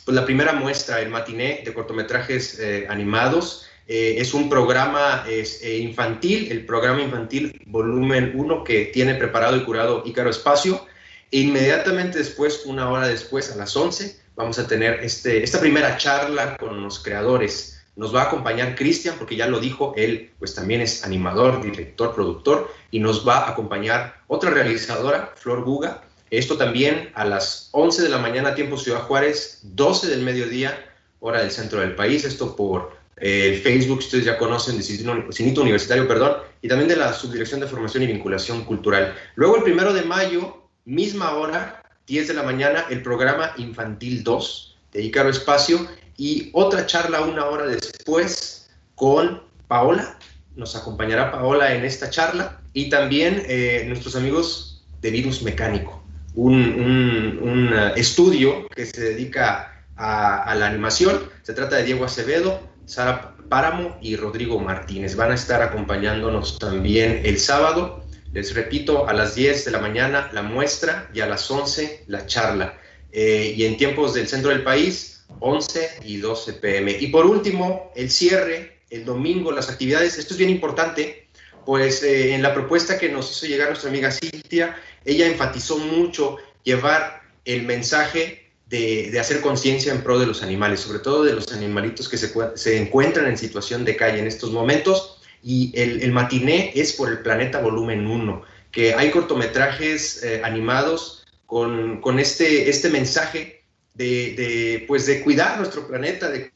pues 0.04 0.14
la 0.14 0.24
primera 0.24 0.52
muestra, 0.52 1.00
el 1.00 1.08
matiné 1.08 1.62
de 1.64 1.74
cortometrajes 1.74 2.58
eh, 2.60 2.86
animados. 2.88 3.66
Eh, 3.88 4.16
es 4.18 4.34
un 4.34 4.48
programa 4.48 5.24
eh, 5.28 5.78
infantil, 5.80 6.50
el 6.50 6.66
programa 6.66 7.02
infantil 7.02 7.62
volumen 7.66 8.32
1 8.34 8.64
que 8.64 8.86
tiene 8.86 9.14
preparado 9.14 9.56
y 9.56 9.64
curado 9.64 10.02
Ícaro 10.04 10.30
Espacio. 10.30 10.86
E 11.30 11.40
inmediatamente 11.40 12.18
después, 12.18 12.62
una 12.66 12.88
hora 12.90 13.08
después, 13.08 13.50
a 13.52 13.56
las 13.56 13.76
11, 13.76 14.20
vamos 14.36 14.58
a 14.58 14.66
tener 14.66 15.00
este, 15.02 15.42
esta 15.42 15.60
primera 15.60 15.96
charla 15.96 16.56
con 16.56 16.82
los 16.82 17.02
creadores. 17.02 17.84
Nos 17.96 18.14
va 18.14 18.22
a 18.22 18.24
acompañar 18.26 18.74
Cristian, 18.74 19.16
porque 19.18 19.36
ya 19.36 19.46
lo 19.46 19.58
dijo, 19.58 19.94
él 19.96 20.32
pues 20.38 20.54
también 20.54 20.80
es 20.82 21.04
animador, 21.04 21.62
director, 21.62 22.14
productor, 22.14 22.70
y 22.90 23.00
nos 23.00 23.26
va 23.26 23.38
a 23.38 23.50
acompañar 23.50 24.22
otra 24.28 24.50
realizadora, 24.50 25.32
Flor 25.36 25.64
Buga, 25.64 26.02
esto 26.30 26.56
también 26.56 27.10
a 27.14 27.24
las 27.24 27.68
11 27.72 28.02
de 28.02 28.08
la 28.08 28.18
mañana, 28.18 28.54
tiempo 28.54 28.76
Ciudad 28.76 29.02
Juárez, 29.02 29.60
12 29.62 30.08
del 30.08 30.22
mediodía, 30.22 30.76
hora 31.20 31.40
del 31.40 31.52
centro 31.52 31.80
del 31.80 31.94
país. 31.94 32.24
Esto 32.24 32.56
por 32.56 32.96
el 33.16 33.60
Facebook, 33.60 33.98
ustedes 33.98 34.24
ya 34.24 34.38
conocen, 34.38 34.76
de 34.76 34.82
Cinito 34.82 35.62
Universitario, 35.62 36.06
perdón, 36.06 36.38
y 36.62 36.68
también 36.68 36.88
de 36.88 36.96
la 36.96 37.12
Subdirección 37.12 37.60
de 37.60 37.66
Formación 37.66 38.02
y 38.02 38.06
Vinculación 38.06 38.64
Cultural. 38.64 39.14
Luego, 39.34 39.56
el 39.56 39.62
primero 39.62 39.92
de 39.92 40.02
mayo, 40.02 40.68
misma 40.84 41.32
hora, 41.34 41.82
10 42.06 42.28
de 42.28 42.34
la 42.34 42.42
mañana, 42.42 42.86
el 42.90 43.02
programa 43.02 43.52
Infantil 43.56 44.22
2 44.22 44.78
de 44.92 45.02
Ícaro 45.02 45.30
Espacio 45.30 45.86
y 46.16 46.50
otra 46.52 46.86
charla 46.86 47.22
una 47.22 47.46
hora 47.46 47.66
después 47.66 48.68
con 48.94 49.42
Paola. 49.66 50.18
Nos 50.54 50.76
acompañará 50.76 51.32
Paola 51.32 51.74
en 51.74 51.84
esta 51.84 52.08
charla 52.10 52.60
y 52.72 52.88
también 52.88 53.42
eh, 53.46 53.84
nuestros 53.88 54.14
amigos 54.14 54.84
de 55.00 55.10
Virus 55.10 55.42
Mecánico 55.42 56.06
un, 56.36 57.72
uh, 57.72 57.98
estudio 57.98 58.68
que 58.68 58.86
se 58.86 59.00
dedica 59.00 59.84
a, 59.96 60.54
la 60.54 60.66
animación. 60.66 61.18
Se 61.42 61.54
trata 61.54 61.76
de 61.76 61.84
Diego 61.84 62.04
Acevedo, 62.04 62.60
Sara 62.86 63.36
Páramo 63.48 63.98
y 64.00 64.16
Rodrigo 64.16 64.58
Martínez. 64.58 65.16
Van 65.16 65.32
a 65.32 65.34
estar 65.34 65.60
acompañándonos 65.60 66.58
también 66.58 67.20
el 67.24 67.38
sábado. 67.38 68.04
Les 68.32 68.54
repito, 68.54 69.08
a 69.08 69.12
las 69.12 69.34
10 69.34 69.64
de 69.66 69.70
la 69.70 69.78
mañana 69.78 70.30
la 70.32 70.42
muestra 70.42 71.10
y 71.12 71.20
a 71.20 71.26
las 71.26 71.50
11 71.50 72.04
la 72.06 72.26
charla. 72.26 72.78
Eh, 73.12 73.54
y 73.56 73.64
en 73.64 73.76
tiempos 73.76 74.14
del 74.14 74.28
centro 74.28 74.50
del 74.50 74.62
país, 74.62 75.24
11 75.40 76.00
y 76.04 76.18
12 76.18 76.54
pm. 76.54 76.96
Y 77.00 77.08
por 77.08 77.26
último, 77.26 77.92
el 77.94 78.10
cierre, 78.10 78.80
el 78.90 79.04
domingo, 79.04 79.52
las 79.52 79.68
actividades. 79.68 80.18
Esto 80.18 80.34
es 80.34 80.38
bien 80.38 80.50
importante, 80.50 81.28
pues 81.64 82.02
eh, 82.02 82.34
en 82.34 82.42
la 82.42 82.54
propuesta 82.54 82.98
que 82.98 83.08
nos 83.08 83.30
hizo 83.30 83.46
llegar 83.46 83.68
nuestra 83.68 83.90
amiga 83.90 84.10
Cintia, 84.10 84.76
ella 85.04 85.26
enfatizó 85.26 85.78
mucho 85.78 86.36
llevar 86.62 87.22
el 87.44 87.62
mensaje 87.62 88.45
de, 88.66 89.18
hacer 89.18 89.40
conciencia 89.40 89.92
en 89.92 90.02
pro 90.02 90.18
de 90.18 90.26
los 90.26 90.42
animales, 90.42 90.80
sobre 90.80 90.98
todo 90.98 91.24
de 91.24 91.34
los 91.34 91.52
animalitos 91.52 92.08
que 92.08 92.16
se, 92.18 92.76
encuentran 92.76 93.26
en 93.26 93.38
situación 93.38 93.84
de 93.84 93.96
calle 93.96 94.18
en 94.18 94.26
estos 94.26 94.50
momentos. 94.50 95.20
Y 95.42 95.72
el, 95.80 96.10
matiné 96.12 96.72
es 96.74 96.92
por 96.92 97.08
el 97.08 97.20
planeta 97.20 97.60
volumen 97.60 98.06
1, 98.06 98.42
que 98.72 98.94
hay 98.94 99.10
cortometrajes 99.10 100.22
eh, 100.24 100.40
animados 100.44 101.24
con, 101.46 102.18
este, 102.18 102.68
este 102.68 102.90
mensaje 102.90 103.64
de, 103.94 104.84
pues 104.88 105.06
de 105.06 105.22
cuidar 105.22 105.58
nuestro 105.58 105.86
planeta, 105.86 106.28
de 106.28 106.52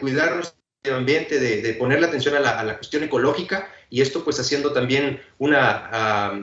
cuidar 0.00 0.34
nuestro 0.34 0.56
ambiente, 0.96 1.38
de, 1.38 1.62
de 1.62 1.74
ponerle 1.74 2.08
atención 2.08 2.34
a 2.34 2.40
la, 2.40 2.76
cuestión 2.76 3.04
ecológica 3.04 3.70
y 3.88 4.00
esto 4.00 4.24
pues 4.24 4.40
haciendo 4.40 4.72
también 4.72 5.20
una, 5.38 6.42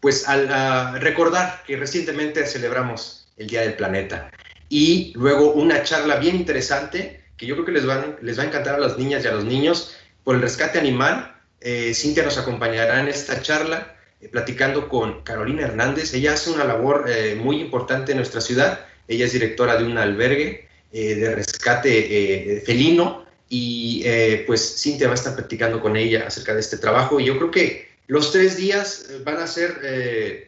pues 0.00 0.28
al 0.28 1.00
recordar 1.00 1.62
que 1.64 1.76
recientemente 1.76 2.44
celebramos 2.46 3.28
el 3.36 3.46
Día 3.46 3.60
del 3.60 3.74
Planeta 3.74 4.32
y 4.68 5.12
luego 5.14 5.52
una 5.52 5.82
charla 5.82 6.16
bien 6.16 6.36
interesante 6.36 7.20
que 7.36 7.46
yo 7.46 7.54
creo 7.54 7.66
que 7.66 7.72
les, 7.72 7.86
van, 7.86 8.16
les 8.22 8.38
va 8.38 8.42
a 8.42 8.46
encantar 8.46 8.74
a 8.74 8.78
las 8.78 8.98
niñas 8.98 9.24
y 9.24 9.28
a 9.28 9.32
los 9.32 9.44
niños 9.44 9.96
por 10.24 10.34
el 10.36 10.42
rescate 10.42 10.78
animal. 10.78 11.36
Eh, 11.60 11.92
Cintia 11.94 12.22
nos 12.22 12.38
acompañará 12.38 13.00
en 13.00 13.08
esta 13.08 13.40
charla 13.40 13.96
eh, 14.20 14.28
platicando 14.28 14.88
con 14.88 15.22
Carolina 15.22 15.62
Hernández. 15.62 16.12
Ella 16.14 16.34
hace 16.34 16.50
una 16.50 16.64
labor 16.64 17.06
eh, 17.08 17.34
muy 17.34 17.60
importante 17.60 18.12
en 18.12 18.18
nuestra 18.18 18.40
ciudad. 18.40 18.80
Ella 19.06 19.26
es 19.26 19.32
directora 19.32 19.76
de 19.76 19.84
un 19.84 19.96
albergue 19.98 20.68
de 20.90 21.34
rescate 21.34 22.62
felino 22.64 23.26
y 23.50 24.02
pues 24.46 24.80
Cintia 24.80 25.06
va 25.06 25.12
a 25.12 25.16
estar 25.16 25.34
platicando 25.34 25.82
con 25.82 25.98
ella 25.98 26.24
acerca 26.26 26.54
de 26.54 26.60
este 26.60 26.78
trabajo 26.78 27.20
y 27.20 27.26
yo 27.26 27.36
creo 27.36 27.50
que 27.50 27.88
los 28.08 28.32
tres 28.32 28.56
días 28.56 29.06
eh, 29.10 29.20
van 29.22 29.36
a 29.36 29.46
ser 29.46 29.80
eh, 29.84 30.47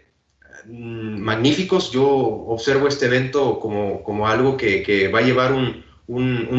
magníficos. 0.66 1.90
Yo 1.90 2.06
observo 2.06 2.88
este 2.88 3.06
evento 3.06 3.60
como, 3.60 4.28
algo 4.28 4.56
que, 4.56 5.10
va 5.14 5.20
a 5.20 5.22
llevar 5.22 5.52
un, 5.52 5.84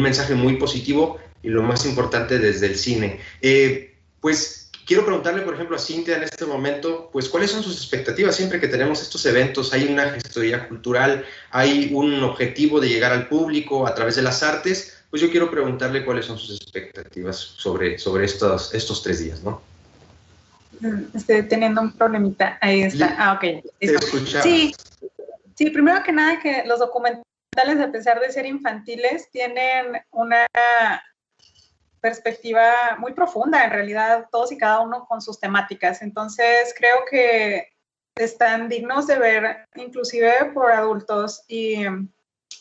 mensaje 0.02 0.34
muy 0.34 0.56
positivo 0.56 1.18
y 1.42 1.48
lo 1.48 1.62
más 1.62 1.84
importante 1.86 2.38
desde 2.38 2.66
el 2.66 2.76
cine. 2.76 3.20
Eh, 3.40 3.94
pues 4.20 4.70
quiero 4.86 5.04
preguntarle, 5.04 5.42
por 5.42 5.54
ejemplo, 5.54 5.76
a 5.76 5.78
Cintia 5.78 6.16
en 6.16 6.22
este 6.22 6.46
momento, 6.46 7.10
pues 7.12 7.28
cuáles 7.28 7.50
son 7.50 7.62
sus 7.62 7.76
expectativas 7.76 8.36
siempre 8.36 8.60
que 8.60 8.68
tenemos 8.68 9.02
estos 9.02 9.24
eventos. 9.26 9.72
Hay 9.72 9.84
una 9.84 10.10
gestoría 10.10 10.68
cultural, 10.68 11.24
hay 11.50 11.90
un 11.92 12.22
objetivo 12.22 12.80
de 12.80 12.88
llegar 12.88 13.12
al 13.12 13.28
público 13.28 13.86
a 13.86 13.94
través 13.94 14.16
de 14.16 14.22
las 14.22 14.42
artes. 14.42 14.98
Pues 15.10 15.20
yo 15.20 15.30
quiero 15.30 15.50
preguntarle 15.50 16.04
cuáles 16.04 16.26
son 16.26 16.38
sus 16.38 16.56
expectativas 16.60 17.36
sobre, 17.36 17.98
sobre 17.98 18.24
estos, 18.24 18.72
estos 18.74 19.02
tres 19.02 19.20
días, 19.20 19.42
¿no? 19.42 19.71
Estoy 21.14 21.42
teniendo 21.48 21.80
un 21.80 21.92
problemita. 21.92 22.58
Ahí 22.60 22.82
está. 22.82 23.14
Ah, 23.18 23.34
ok. 23.34 23.64
Sí, 24.42 24.74
sí, 25.54 25.70
primero 25.70 26.02
que 26.02 26.12
nada 26.12 26.38
que 26.40 26.64
los 26.64 26.78
documentales, 26.78 27.24
a 27.80 27.92
pesar 27.92 28.20
de 28.20 28.32
ser 28.32 28.46
infantiles, 28.46 29.30
tienen 29.30 30.02
una 30.10 30.46
perspectiva 32.00 32.96
muy 32.98 33.12
profunda, 33.12 33.64
en 33.64 33.70
realidad, 33.70 34.26
todos 34.30 34.50
y 34.52 34.58
cada 34.58 34.80
uno 34.80 35.06
con 35.06 35.22
sus 35.22 35.38
temáticas. 35.38 36.02
Entonces, 36.02 36.74
creo 36.76 37.04
que 37.08 37.68
están 38.16 38.68
dignos 38.68 39.06
de 39.06 39.18
ver 39.18 39.66
inclusive 39.74 40.50
por 40.52 40.70
adultos 40.72 41.44
y 41.48 41.84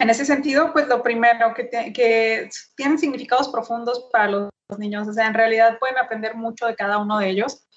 en 0.01 0.09
ese 0.09 0.25
sentido, 0.25 0.71
pues 0.73 0.87
lo 0.87 1.03
primero 1.03 1.53
que, 1.53 1.69
que 1.93 2.49
tienen 2.75 2.97
significados 2.97 3.49
profundos 3.49 4.07
para 4.11 4.31
los 4.31 4.49
niños, 4.77 5.07
o 5.07 5.13
sea, 5.13 5.27
en 5.27 5.33
realidad 5.33 5.77
pueden 5.79 5.97
aprender 5.97 6.35
mucho 6.35 6.65
de 6.65 6.75
cada 6.75 6.97
uno 6.97 7.19
de 7.19 7.29
ellos. 7.29 7.67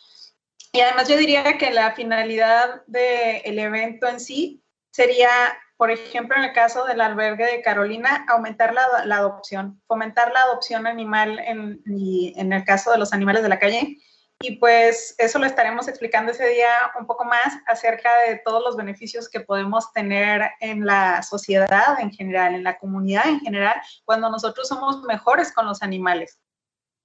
Y 0.74 0.80
además 0.80 1.08
yo 1.08 1.16
diría 1.16 1.56
que 1.56 1.70
la 1.70 1.92
finalidad 1.92 2.82
del 2.86 3.58
evento 3.58 4.08
en 4.08 4.18
sí 4.18 4.62
sería, 4.90 5.30
por 5.76 5.90
ejemplo, 5.90 6.36
en 6.36 6.42
el 6.42 6.52
caso 6.52 6.84
del 6.84 7.00
albergue 7.00 7.46
de 7.46 7.62
Carolina, 7.62 8.26
aumentar 8.28 8.74
la, 8.74 9.16
adopción, 9.16 9.80
fomentar 9.86 10.32
la 10.32 10.40
adopción 10.40 10.86
animal 10.86 11.38
en 11.38 12.52
el 12.52 12.64
caso 12.64 12.90
de 12.90 12.98
los 12.98 13.12
animales 13.12 13.42
de 13.42 13.48
la 13.48 13.58
calle 13.60 13.98
y 14.40 14.56
pues 14.56 15.14
eso 15.18 15.38
lo 15.38 15.46
estaremos 15.46 15.88
explicando 15.88 16.32
ese 16.32 16.46
día 16.48 16.68
un 16.98 17.06
poco 17.06 17.24
más 17.24 17.56
acerca 17.66 18.10
de 18.26 18.42
todos 18.44 18.62
los 18.62 18.76
beneficios 18.76 19.28
que 19.28 19.40
podemos 19.40 19.92
tener 19.92 20.50
en 20.60 20.84
la 20.84 21.22
sociedad 21.22 21.98
en 21.98 22.10
general, 22.10 22.54
en 22.54 22.64
la 22.64 22.78
comunidad 22.78 23.26
en 23.26 23.40
general, 23.40 23.80
cuando 24.04 24.28
nosotros 24.28 24.68
somos 24.68 25.02
mejores 25.04 25.52
con 25.52 25.66
los 25.66 25.82
animales. 25.82 26.38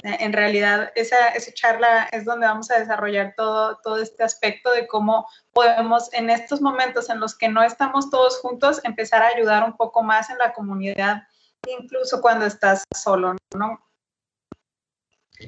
En 0.01 0.31
realidad, 0.31 0.93
esa, 0.95 1.29
esa 1.29 1.53
charla 1.53 2.07
es 2.13 2.23
donde 2.23 2.47
vamos 2.47 2.71
a 2.71 2.79
desarrollar 2.79 3.33
todo, 3.35 3.79
todo 3.83 4.01
este 4.01 4.23
aspecto 4.23 4.71
de 4.71 4.87
cómo 4.87 5.27
podemos 5.51 6.13
en 6.13 6.29
estos 6.29 6.61
momentos 6.61 7.09
en 7.09 7.19
los 7.19 7.37
que 7.37 7.49
no 7.49 7.63
estamos 7.63 8.09
todos 8.09 8.39
juntos 8.39 8.79
empezar 8.85 9.23
a 9.23 9.27
ayudar 9.27 9.65
un 9.65 9.75
poco 9.75 10.01
más 10.01 10.29
en 10.29 10.37
la 10.37 10.53
comunidad, 10.53 11.23
incluso 11.67 12.21
cuando 12.21 12.45
estás 12.45 12.85
solo, 12.95 13.35
¿no? 13.53 13.85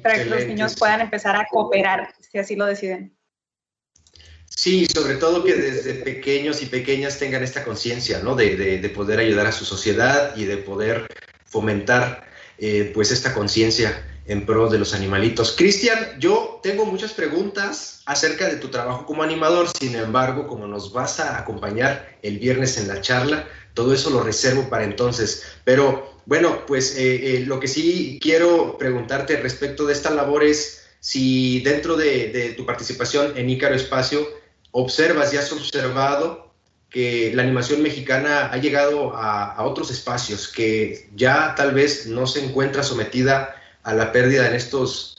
para 0.00 0.14
que 0.14 0.24
los 0.24 0.46
niños 0.46 0.74
puedan 0.78 1.00
empezar 1.00 1.36
a 1.36 1.46
cooperar, 1.50 2.14
si 2.30 2.38
así 2.38 2.56
lo 2.56 2.66
deciden. 2.66 3.14
Sí, 4.46 4.86
sobre 4.86 5.16
todo 5.16 5.44
que 5.44 5.54
desde 5.54 5.94
pequeños 5.94 6.62
y 6.62 6.66
pequeñas 6.66 7.18
tengan 7.18 7.42
esta 7.42 7.64
conciencia, 7.64 8.20
¿no? 8.20 8.34
De, 8.34 8.56
de, 8.56 8.88
poder 8.90 9.18
ayudar 9.18 9.46
a 9.46 9.52
su 9.52 9.64
sociedad 9.64 10.36
y 10.36 10.44
de 10.44 10.58
poder 10.58 11.06
fomentar, 11.44 12.24
eh, 12.58 12.90
pues, 12.94 13.10
esta 13.10 13.34
conciencia 13.34 14.11
en 14.26 14.46
pro 14.46 14.68
de 14.68 14.78
los 14.78 14.94
animalitos. 14.94 15.54
Cristian, 15.56 15.98
yo 16.18 16.60
tengo 16.62 16.84
muchas 16.86 17.12
preguntas 17.12 18.02
acerca 18.06 18.48
de 18.48 18.56
tu 18.56 18.68
trabajo 18.68 19.04
como 19.04 19.22
animador, 19.22 19.66
sin 19.78 19.96
embargo, 19.96 20.46
como 20.46 20.66
nos 20.66 20.92
vas 20.92 21.20
a 21.20 21.38
acompañar 21.38 22.18
el 22.22 22.38
viernes 22.38 22.78
en 22.78 22.88
la 22.88 23.00
charla, 23.00 23.48
todo 23.74 23.94
eso 23.94 24.10
lo 24.10 24.22
reservo 24.22 24.68
para 24.68 24.84
entonces. 24.84 25.42
Pero 25.64 26.12
bueno, 26.26 26.64
pues 26.66 26.96
eh, 26.96 27.36
eh, 27.36 27.44
lo 27.46 27.58
que 27.58 27.68
sí 27.68 28.18
quiero 28.22 28.78
preguntarte 28.78 29.36
respecto 29.38 29.86
de 29.86 29.92
esta 29.92 30.10
labor 30.10 30.44
es 30.44 30.84
si 31.00 31.60
dentro 31.60 31.96
de, 31.96 32.54
tu 32.56 32.64
participación 32.64 33.36
en 33.36 33.50
Ícaro 33.50 33.74
Espacio 33.74 34.24
observas 34.70 35.32
y 35.34 35.36
has 35.36 35.50
observado 35.52 36.52
que 36.88 37.32
la 37.34 37.42
animación 37.42 37.82
mexicana 37.82 38.52
ha 38.52 38.56
llegado 38.58 39.16
a, 39.16 39.52
a 39.52 39.64
otros 39.64 39.90
espacios, 39.90 40.46
que 40.46 41.08
ya 41.16 41.54
tal 41.56 41.72
vez 41.72 42.06
no 42.06 42.26
se 42.26 42.44
encuentra 42.44 42.82
sometida 42.82 43.61
a 43.82 43.94
la 43.94 44.12
pérdida 44.12 44.48
en 44.48 44.54
estos, 44.54 45.16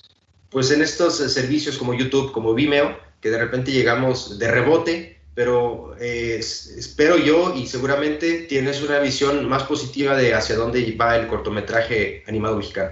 pues 0.49 0.71
en 0.71 0.81
estos 0.81 1.15
servicios 1.17 1.77
como 1.77 1.93
YouTube, 1.93 2.31
como 2.31 2.53
Vimeo, 2.53 2.97
que 3.21 3.29
de 3.29 3.37
repente 3.37 3.71
llegamos 3.71 4.37
de 4.39 4.51
rebote 4.51 5.13
pero 5.35 5.95
eh, 5.99 6.37
espero 6.37 7.17
yo 7.17 7.55
y 7.55 7.65
seguramente 7.65 8.43
tienes 8.43 8.81
una 8.83 8.99
visión 8.99 9.47
más 9.47 9.63
positiva 9.63 10.15
de 10.15 10.33
hacia 10.33 10.55
dónde 10.55 10.95
va 10.99 11.17
el 11.17 11.27
cortometraje 11.27 12.23
animado 12.27 12.57
mexicano. 12.57 12.91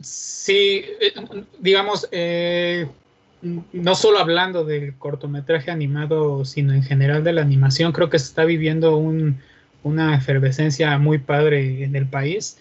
Sí, 0.00 0.84
eh, 1.00 1.12
digamos, 1.60 2.08
eh, 2.10 2.86
no 3.42 3.94
solo 3.94 4.18
hablando 4.18 4.64
del 4.64 4.96
cortometraje 4.98 5.70
animado, 5.70 6.44
sino 6.44 6.72
en 6.72 6.82
general 6.82 7.22
de 7.22 7.32
la 7.32 7.42
animación, 7.42 7.92
creo 7.92 8.10
que 8.10 8.18
se 8.18 8.26
está 8.26 8.44
viviendo 8.44 8.96
una 8.96 10.16
efervescencia 10.16 10.98
muy 10.98 11.18
padre 11.18 11.84
en 11.84 11.94
el 11.94 12.06
país. 12.06 12.58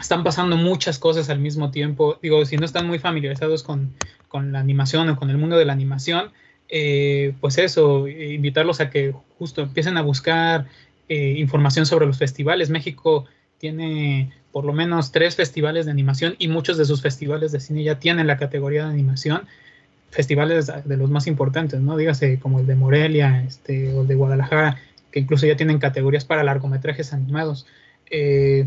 Están 0.00 0.24
pasando 0.24 0.56
muchas 0.56 0.98
cosas 0.98 1.30
al 1.30 1.38
mismo 1.38 1.70
tiempo. 1.70 2.18
Digo, 2.22 2.44
si 2.44 2.56
no 2.56 2.64
están 2.64 2.86
muy 2.86 2.98
familiarizados 2.98 3.62
con, 3.62 3.94
con 4.28 4.52
la 4.52 4.60
animación 4.60 5.08
o 5.08 5.16
con 5.16 5.30
el 5.30 5.38
mundo 5.38 5.56
de 5.56 5.64
la 5.64 5.72
animación, 5.72 6.30
eh, 6.68 7.34
pues 7.40 7.58
eso, 7.58 8.08
invitarlos 8.08 8.80
a 8.80 8.90
que 8.90 9.14
justo 9.38 9.62
empiecen 9.62 9.96
a 9.96 10.02
buscar 10.02 10.66
eh, 11.08 11.34
información 11.38 11.86
sobre 11.86 12.06
los 12.06 12.18
festivales. 12.18 12.70
México 12.70 13.26
tiene 13.58 14.32
por 14.52 14.64
lo 14.64 14.72
menos 14.72 15.12
tres 15.12 15.36
festivales 15.36 15.86
de 15.86 15.92
animación 15.92 16.34
y 16.38 16.48
muchos 16.48 16.78
de 16.78 16.84
sus 16.84 17.02
festivales 17.02 17.52
de 17.52 17.60
cine 17.60 17.84
ya 17.84 17.98
tienen 17.98 18.26
la 18.26 18.36
categoría 18.36 18.84
de 18.84 18.90
animación. 18.90 19.46
Festivales 20.10 20.70
de 20.84 20.96
los 20.96 21.10
más 21.10 21.26
importantes, 21.26 21.80
¿no? 21.80 21.96
Dígase 21.96 22.38
como 22.38 22.60
el 22.60 22.66
de 22.66 22.74
Morelia 22.74 23.44
este, 23.46 23.92
o 23.92 24.02
el 24.02 24.08
de 24.08 24.14
Guadalajara, 24.14 24.78
que 25.10 25.20
incluso 25.20 25.46
ya 25.46 25.56
tienen 25.56 25.78
categorías 25.78 26.24
para 26.24 26.42
largometrajes 26.42 27.12
animados. 27.12 27.66
Eh, 28.10 28.66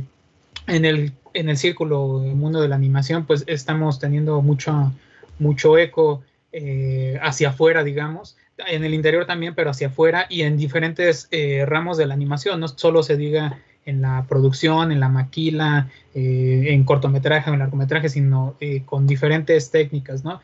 en, 0.69 0.85
el, 0.85 1.13
en 1.33 1.49
el 1.49 1.57
círculo 1.57 2.19
del 2.19 2.35
mundo 2.35 2.61
de 2.61 2.67
la 2.67 2.75
animación, 2.75 3.25
pues 3.25 3.43
estamos 3.47 3.99
teniendo 3.99 4.41
mucho, 4.41 4.93
mucho 5.39 5.77
eco 5.77 6.23
eh, 6.51 7.19
hacia 7.21 7.49
afuera, 7.49 7.83
digamos, 7.83 8.35
en 8.57 8.83
el 8.83 8.93
interior 8.93 9.25
también, 9.25 9.55
pero 9.55 9.69
hacia 9.69 9.87
afuera 9.87 10.25
y 10.29 10.41
en 10.41 10.57
diferentes 10.57 11.27
eh, 11.31 11.63
ramos 11.67 11.97
de 11.97 12.07
la 12.07 12.13
animación, 12.13 12.59
no 12.59 12.67
solo 12.67 13.03
se 13.03 13.17
diga 13.17 13.59
en 13.85 14.01
la 14.01 14.25
producción, 14.27 14.91
en 14.91 14.99
la 14.99 15.09
maquila, 15.09 15.89
eh, 16.13 16.67
en 16.69 16.83
cortometraje 16.83 17.49
o 17.49 17.53
en 17.53 17.59
largometraje, 17.59 18.09
sino 18.09 18.55
con 18.85 19.07
diferentes 19.07 19.71
técnicas, 19.71 20.23
¿no? 20.23 20.41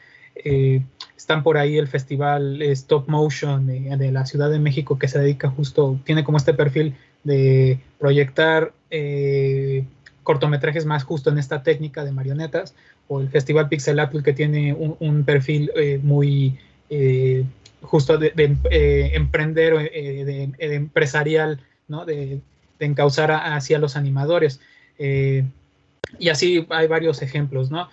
están 1.16 1.44
por 1.44 1.58
ahí 1.58 1.78
el 1.78 1.88
festival 1.88 2.62
Stop 2.62 3.08
Motion 3.08 3.66
de, 3.66 4.12
la 4.12 4.26
Ciudad 4.26 4.52
de 4.52 4.60
México 4.60 5.00
que 5.00 5.08
se 5.08 5.18
dedica 5.18 5.50
justo, 5.50 5.98
tiene 6.04 6.24
como 6.24 6.38
este 6.38 6.54
perfil 6.54 6.94
de 7.24 7.80
proyectar 8.00 8.74
cortometrajes 10.26 10.86
más 10.86 11.06
justo 11.06 11.30
en 11.30 11.38
esta 11.38 11.64
técnica 11.64 12.04
de 12.04 12.12
marionetas, 12.12 12.76
o 13.08 13.22
el 13.22 13.30
Festival 13.30 13.70
Pixel 13.70 14.00
Apple 14.00 14.24
que 14.24 14.34
tiene 14.34 14.74
un, 14.74 15.24
perfil 15.24 15.72
eh, 15.78 16.00
muy 16.02 16.60
eh, 16.90 17.46
justo 17.82 18.18
de, 18.18 18.34
eh, 18.72 19.12
emprender, 19.14 19.76
de, 19.76 20.52
empresarial, 20.58 21.62
¿no? 21.88 22.04
de, 22.06 22.42
encauzar 22.80 23.32
hacia 23.32 23.80
los 23.80 23.96
animadores. 23.96 24.60
y 24.98 26.30
así 26.30 26.66
hay 26.70 26.88
varios 26.88 27.22
ejemplos, 27.22 27.72
¿no? 27.72 27.88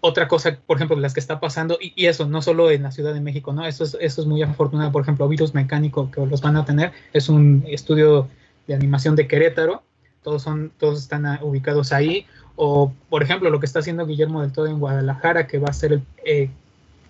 otra 0.00 0.26
cosa, 0.26 0.58
por 0.66 0.76
ejemplo, 0.76 0.96
las 0.96 1.14
que 1.14 1.20
está 1.20 1.38
pasando, 1.38 1.78
y, 1.80 2.06
eso 2.06 2.26
no 2.26 2.42
solo 2.42 2.70
en 2.70 2.82
la 2.82 2.90
Ciudad 2.90 3.14
de 3.14 3.20
México, 3.20 3.52
¿no? 3.52 3.64
Eso 3.66 3.84
es, 3.84 3.96
eso 4.00 4.20
es 4.22 4.26
muy 4.26 4.42
afortunado, 4.42 4.90
por 4.90 5.02
ejemplo, 5.02 5.28
Virus 5.28 5.54
Mecánico, 5.54 6.10
que 6.10 6.26
los 6.26 6.40
van 6.40 6.56
a 6.56 6.64
tener, 6.64 6.92
es 7.12 7.28
un 7.28 7.64
estudio 7.68 8.28
de 8.66 8.74
animación 8.74 9.14
de 9.14 9.28
Querétaro, 9.28 9.84
todos, 10.22 10.42
son, 10.42 10.72
todos 10.78 11.00
están 11.00 11.26
ubicados 11.42 11.92
ahí, 11.92 12.26
o 12.56 12.92
por 13.08 13.22
ejemplo 13.22 13.50
lo 13.50 13.60
que 13.60 13.66
está 13.66 13.80
haciendo 13.80 14.06
Guillermo 14.06 14.42
del 14.42 14.52
Todo 14.52 14.66
en 14.66 14.78
Guadalajara, 14.78 15.46
que 15.46 15.58
va 15.58 15.68
a 15.68 15.72
ser 15.72 16.00
eh, 16.24 16.50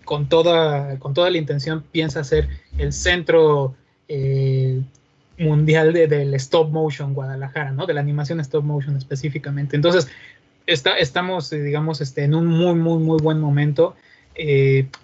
con, 0.05 0.29
toda, 0.29 0.98
con 0.98 1.14
toda 1.14 1.31
la 1.31 1.38
intención, 1.38 1.85
piensa 1.92 2.25
ser 2.25 2.48
el 2.79 2.92
centro 2.92 3.75
eh, 4.09 4.81
mundial 5.38 5.92
del 5.92 6.35
stop 6.35 6.70
motion 6.70 7.14
Guadalajara, 7.14 7.72
¿no? 7.72 7.87
De 7.87 7.94
la 7.94 8.01
animación 8.01 8.40
stop 8.40 8.64
motion 8.64 8.96
específicamente. 8.96 9.77
Entonces, 9.77 10.09
está, 10.66 10.96
estamos, 10.96 11.53
eh, 11.53 11.62
digamos, 11.62 12.01
este, 12.01 12.25
en 12.25 12.35
un 12.35 12.46
muy, 12.46 12.75
muy, 12.75 13.03
muy 13.03 13.20
buen 13.20 13.40
momento. 13.40 13.94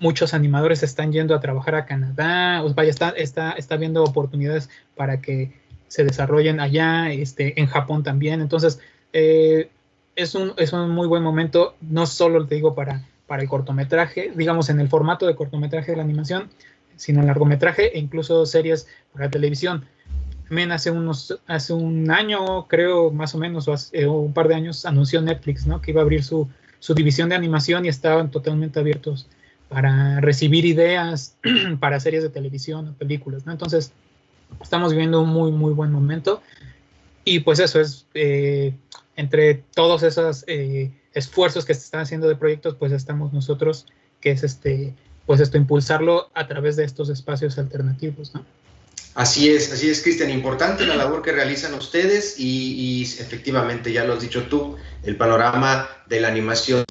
muchos 0.00 0.32
animadores 0.32 0.82
están 0.82 1.12
yendo 1.12 1.34
a 1.34 1.40
trabajar 1.40 1.74
a 1.74 1.84
Canadá, 1.84 2.62
os 2.62 2.74
vaya, 2.74 2.90
está, 2.90 3.10
está, 3.10 3.52
está 3.52 3.76
viendo 3.76 4.02
oportunidades 4.02 4.70
para 4.96 5.20
que 5.20 5.52
se 5.88 6.04
desarrollen 6.04 6.60
allá, 6.60 7.10
este, 7.10 7.60
en 7.60 7.66
Japón 7.66 8.02
también. 8.02 8.40
Entonces, 8.40 8.80
eh, 9.12 9.70
es, 10.14 10.34
un, 10.34 10.52
es 10.56 10.72
un 10.72 10.90
muy 10.90 11.06
buen 11.06 11.22
momento, 11.22 11.74
no 11.80 12.06
solo 12.06 12.46
te 12.46 12.54
digo 12.54 12.74
para, 12.74 13.04
para 13.26 13.42
el 13.42 13.48
cortometraje, 13.48 14.32
digamos 14.34 14.68
en 14.70 14.80
el 14.80 14.88
formato 14.88 15.26
de 15.26 15.34
cortometraje 15.34 15.92
de 15.92 15.96
la 15.96 16.02
animación, 16.02 16.50
sino 16.96 17.20
en 17.20 17.26
largometraje 17.26 17.96
e 17.96 17.98
incluso 17.98 18.44
series 18.46 18.86
para 19.12 19.30
televisión. 19.30 19.84
También 20.48 20.72
hace, 20.72 20.90
unos, 20.90 21.38
hace 21.46 21.72
un 21.74 22.10
año, 22.10 22.66
creo, 22.68 23.10
más 23.10 23.34
o 23.34 23.38
menos, 23.38 23.68
o, 23.68 24.12
un 24.12 24.32
par 24.32 24.48
de 24.48 24.54
años, 24.54 24.86
anunció 24.86 25.20
Netflix, 25.20 25.66
¿no? 25.66 25.80
Que 25.80 25.90
iba 25.90 26.00
a 26.00 26.04
abrir 26.04 26.24
su, 26.24 26.48
su 26.78 26.94
división 26.94 27.28
de 27.28 27.34
animación 27.34 27.84
y 27.84 27.88
estaban 27.88 28.30
totalmente 28.30 28.80
abiertos 28.80 29.28
para 29.68 30.20
recibir 30.20 30.64
ideas 30.64 31.36
para 31.80 32.00
series 32.00 32.22
de 32.22 32.30
televisión 32.30 32.88
o 32.88 32.92
películas, 32.94 33.44
¿no? 33.44 33.52
Entonces, 33.52 33.92
estamos 34.62 34.92
viviendo 34.92 35.22
un 35.22 35.30
muy, 35.30 35.50
muy 35.52 35.72
buen 35.72 35.92
momento. 35.92 36.42
Y 37.24 37.40
pues 37.40 37.58
eso 37.58 37.80
es, 37.80 38.06
eh, 38.14 38.74
entre 39.16 39.54
todos 39.74 40.02
esos 40.02 40.44
eh, 40.46 40.90
esfuerzos 41.12 41.64
que 41.64 41.74
se 41.74 41.80
están 41.80 42.00
haciendo 42.00 42.28
de 42.28 42.36
proyectos, 42.36 42.74
pues 42.74 42.92
estamos 42.92 43.32
nosotros, 43.32 43.86
que 44.20 44.30
es 44.30 44.42
este, 44.44 44.94
pues 45.26 45.40
esto, 45.40 45.56
impulsarlo 45.56 46.30
a 46.34 46.46
través 46.46 46.76
de 46.76 46.84
estos 46.84 47.10
espacios 47.10 47.58
alternativos. 47.58 48.32
Así 49.14 49.50
es, 49.50 49.72
así 49.72 49.90
es, 49.90 50.02
Cristian. 50.02 50.30
Importante 50.30 50.86
la 50.86 50.94
labor 50.94 51.22
que 51.22 51.32
realizan 51.32 51.74
ustedes 51.74 52.36
y, 52.38 53.02
efectivamente, 53.02 53.92
ya 53.92 54.04
lo 54.04 54.14
has 54.14 54.20
dicho 54.20 54.44
tú, 54.44 54.76
el 55.02 55.16
panorama 55.16 55.88
de 56.08 56.20
la 56.20 56.28
animación 56.28 56.84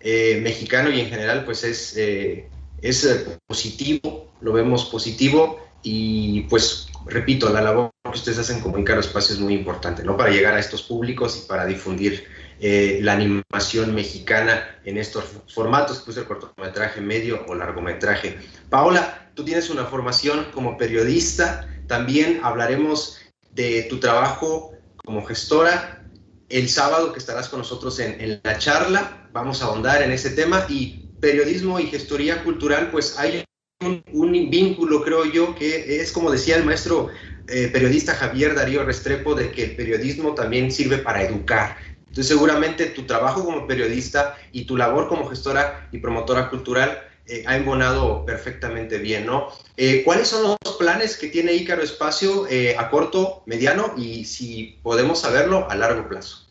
eh, 0.00 0.40
mexicano 0.42 0.90
y 0.90 1.00
en 1.00 1.10
general, 1.10 1.44
pues 1.44 1.64
es, 1.64 1.94
eh, 1.96 2.48
es 2.80 3.26
positivo, 3.46 4.32
lo 4.40 4.52
vemos 4.52 4.86
positivo 4.86 5.65
y 5.88 6.40
pues 6.50 6.88
repito, 7.06 7.48
la 7.50 7.60
labor 7.60 7.92
que 8.02 8.18
ustedes 8.18 8.38
hacen 8.38 8.60
como 8.60 8.76
Ícaro 8.76 8.98
Espacio 8.98 9.36
es 9.36 9.40
muy 9.40 9.54
importante, 9.54 10.02
¿no? 10.02 10.16
Para 10.16 10.30
llegar 10.30 10.54
a 10.54 10.58
estos 10.58 10.82
públicos 10.82 11.40
y 11.44 11.46
para 11.46 11.64
difundir 11.64 12.26
la 12.60 13.12
animación 13.12 13.94
mexicana 13.94 14.80
en 14.84 14.96
estos 14.96 15.24
formatos, 15.54 16.02
pues 16.04 16.16
el 16.16 16.24
cortometraje 16.24 17.00
medio 17.00 17.44
o 17.46 17.54
largometraje. 17.54 18.36
Paola, 18.68 19.30
tú 19.34 19.44
tienes 19.44 19.70
una 19.70 19.84
formación 19.84 20.46
como 20.52 20.76
periodista, 20.76 21.68
también 21.86 22.40
hablaremos 22.42 23.20
de 23.52 23.84
tu 23.84 24.00
trabajo 24.00 24.72
como 25.04 25.24
gestora. 25.24 26.02
El 26.48 26.68
sábado 26.68 27.12
que 27.12 27.20
estarás 27.20 27.48
con 27.48 27.60
nosotros 27.60 28.00
en, 28.00 28.40
la 28.42 28.58
charla, 28.58 29.28
vamos 29.32 29.62
a 29.62 29.66
ahondar 29.66 30.02
en 30.02 30.10
ese 30.10 30.30
tema 30.30 30.66
y 30.68 31.10
periodismo 31.20 31.78
y 31.78 31.86
gestoría 31.86 32.42
cultural, 32.42 32.90
pues 32.90 33.16
hay 33.20 33.44
un, 33.80 34.50
vínculo, 34.50 35.02
creo 35.02 35.24
yo, 35.24 35.54
que 35.54 36.00
es 36.00 36.12
como 36.12 36.30
decía 36.30 36.56
el 36.56 36.64
maestro 36.64 37.08
eh, 37.48 37.68
periodista 37.72 38.14
Javier 38.14 38.54
Darío 38.54 38.84
Restrepo, 38.84 39.34
de 39.34 39.50
que 39.50 39.64
el 39.64 39.76
periodismo 39.76 40.34
también 40.34 40.70
sirve 40.70 40.98
para 40.98 41.22
educar. 41.22 41.76
Entonces 41.98 42.28
seguramente 42.28 42.86
tu 42.86 43.04
trabajo 43.04 43.44
como 43.44 43.66
periodista 43.66 44.38
y 44.52 44.64
tu 44.64 44.76
labor 44.76 45.08
como 45.08 45.28
gestora 45.28 45.88
y 45.92 45.98
promotora 45.98 46.48
cultural 46.48 47.02
eh, 47.28 47.42
ha 47.46 47.56
embonado 47.56 48.24
perfectamente 48.24 48.98
bien, 48.98 49.26
¿no? 49.26 49.48
Eh, 49.76 50.02
¿Cuáles 50.04 50.28
son 50.28 50.56
los 50.64 50.76
planes 50.76 51.16
que 51.16 51.26
tiene 51.26 51.54
Ícaro 51.54 51.82
Espacio 51.82 52.46
eh, 52.48 52.76
a 52.78 52.88
corto, 52.88 53.42
mediano 53.46 53.94
y 53.96 54.24
si 54.24 54.78
podemos 54.82 55.20
saberlo 55.20 55.68
a 55.68 55.74
largo 55.74 56.08
plazo? 56.08 56.46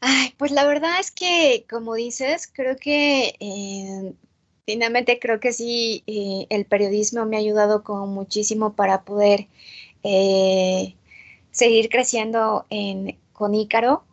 Ay, 0.00 0.34
pues 0.36 0.52
la 0.52 0.66
verdad 0.66 1.00
es 1.00 1.10
que, 1.10 1.64
como 1.68 1.94
dices, 1.94 2.48
creo 2.52 2.76
que 2.76 3.34
finalmente 4.68 5.18
creo 5.18 5.40
que 5.40 5.54
sí, 5.54 6.04
el 6.06 6.66
periodismo 6.66 7.24
me 7.24 7.36
ha 7.36 7.40
ayudado 7.40 7.82
con 7.82 8.10
muchísimo 8.10 8.74
para 8.74 9.00
poder 9.00 9.48
seguir 11.50 11.88
creciendo 11.88 12.66
en, 12.68 13.18
con 13.32 13.54
Ícaro. 13.54 14.04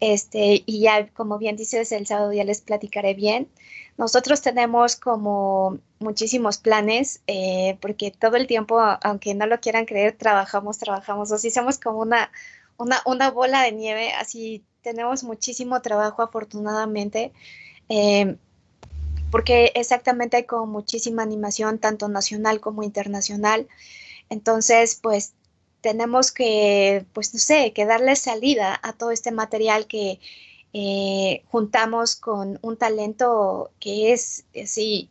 Este, 0.00 0.62
y 0.66 0.80
ya, 0.80 1.08
como 1.14 1.38
bien 1.38 1.56
dices, 1.56 1.90
el 1.90 2.06
sábado 2.06 2.34
ya 2.34 2.44
les 2.44 2.60
platicaré 2.60 3.14
bien. 3.14 3.48
Nosotros 3.96 4.42
tenemos 4.42 4.96
como 4.96 5.78
muchísimos 6.00 6.58
planes, 6.58 7.22
eh, 7.26 7.78
porque 7.80 8.10
todo 8.10 8.36
el 8.36 8.46
tiempo, 8.46 8.78
aunque 9.02 9.34
no 9.34 9.46
lo 9.46 9.60
quieran 9.60 9.86
creer, 9.86 10.16
trabajamos, 10.18 10.76
trabajamos, 10.76 11.32
así 11.32 11.50
somos 11.50 11.78
como 11.78 12.00
una, 12.00 12.30
una, 13.06 13.30
bola 13.30 13.62
de 13.62 13.72
nieve, 13.72 14.12
así 14.12 14.62
tenemos 14.82 15.24
muchísimo 15.24 15.80
trabajo 15.80 16.20
afortunadamente, 16.20 17.32
eh, 17.88 18.36
porque 19.34 19.72
exactamente 19.74 20.36
hay 20.36 20.44
como 20.44 20.66
muchísima 20.66 21.24
animación, 21.24 21.80
tanto 21.80 22.06
nacional 22.08 22.60
como 22.60 22.84
internacional. 22.84 23.66
Entonces, 24.30 24.94
pues 25.02 25.34
tenemos 25.80 26.30
que, 26.30 27.04
pues 27.12 27.34
no 27.34 27.40
sé, 27.40 27.72
que 27.72 27.84
darle 27.84 28.14
salida 28.14 28.78
a 28.80 28.92
todo 28.92 29.10
este 29.10 29.32
material 29.32 29.88
que, 29.88 30.20
eh, 30.72 31.42
juntamos 31.48 32.14
con 32.14 32.60
un 32.62 32.76
talento 32.76 33.72
que 33.80 34.12
es 34.12 34.44
así 34.62 35.10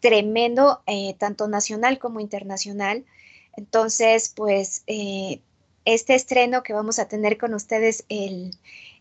tremendo, 0.00 0.82
eh, 0.86 1.14
tanto 1.18 1.48
nacional 1.48 1.98
como 1.98 2.20
internacional. 2.20 3.06
Entonces, 3.56 4.34
pues 4.36 4.82
eh, 4.86 5.40
este 5.86 6.14
estreno 6.14 6.62
que 6.62 6.74
vamos 6.74 6.98
a 6.98 7.08
tener 7.08 7.38
con 7.38 7.54
ustedes 7.54 8.04
el, 8.10 8.50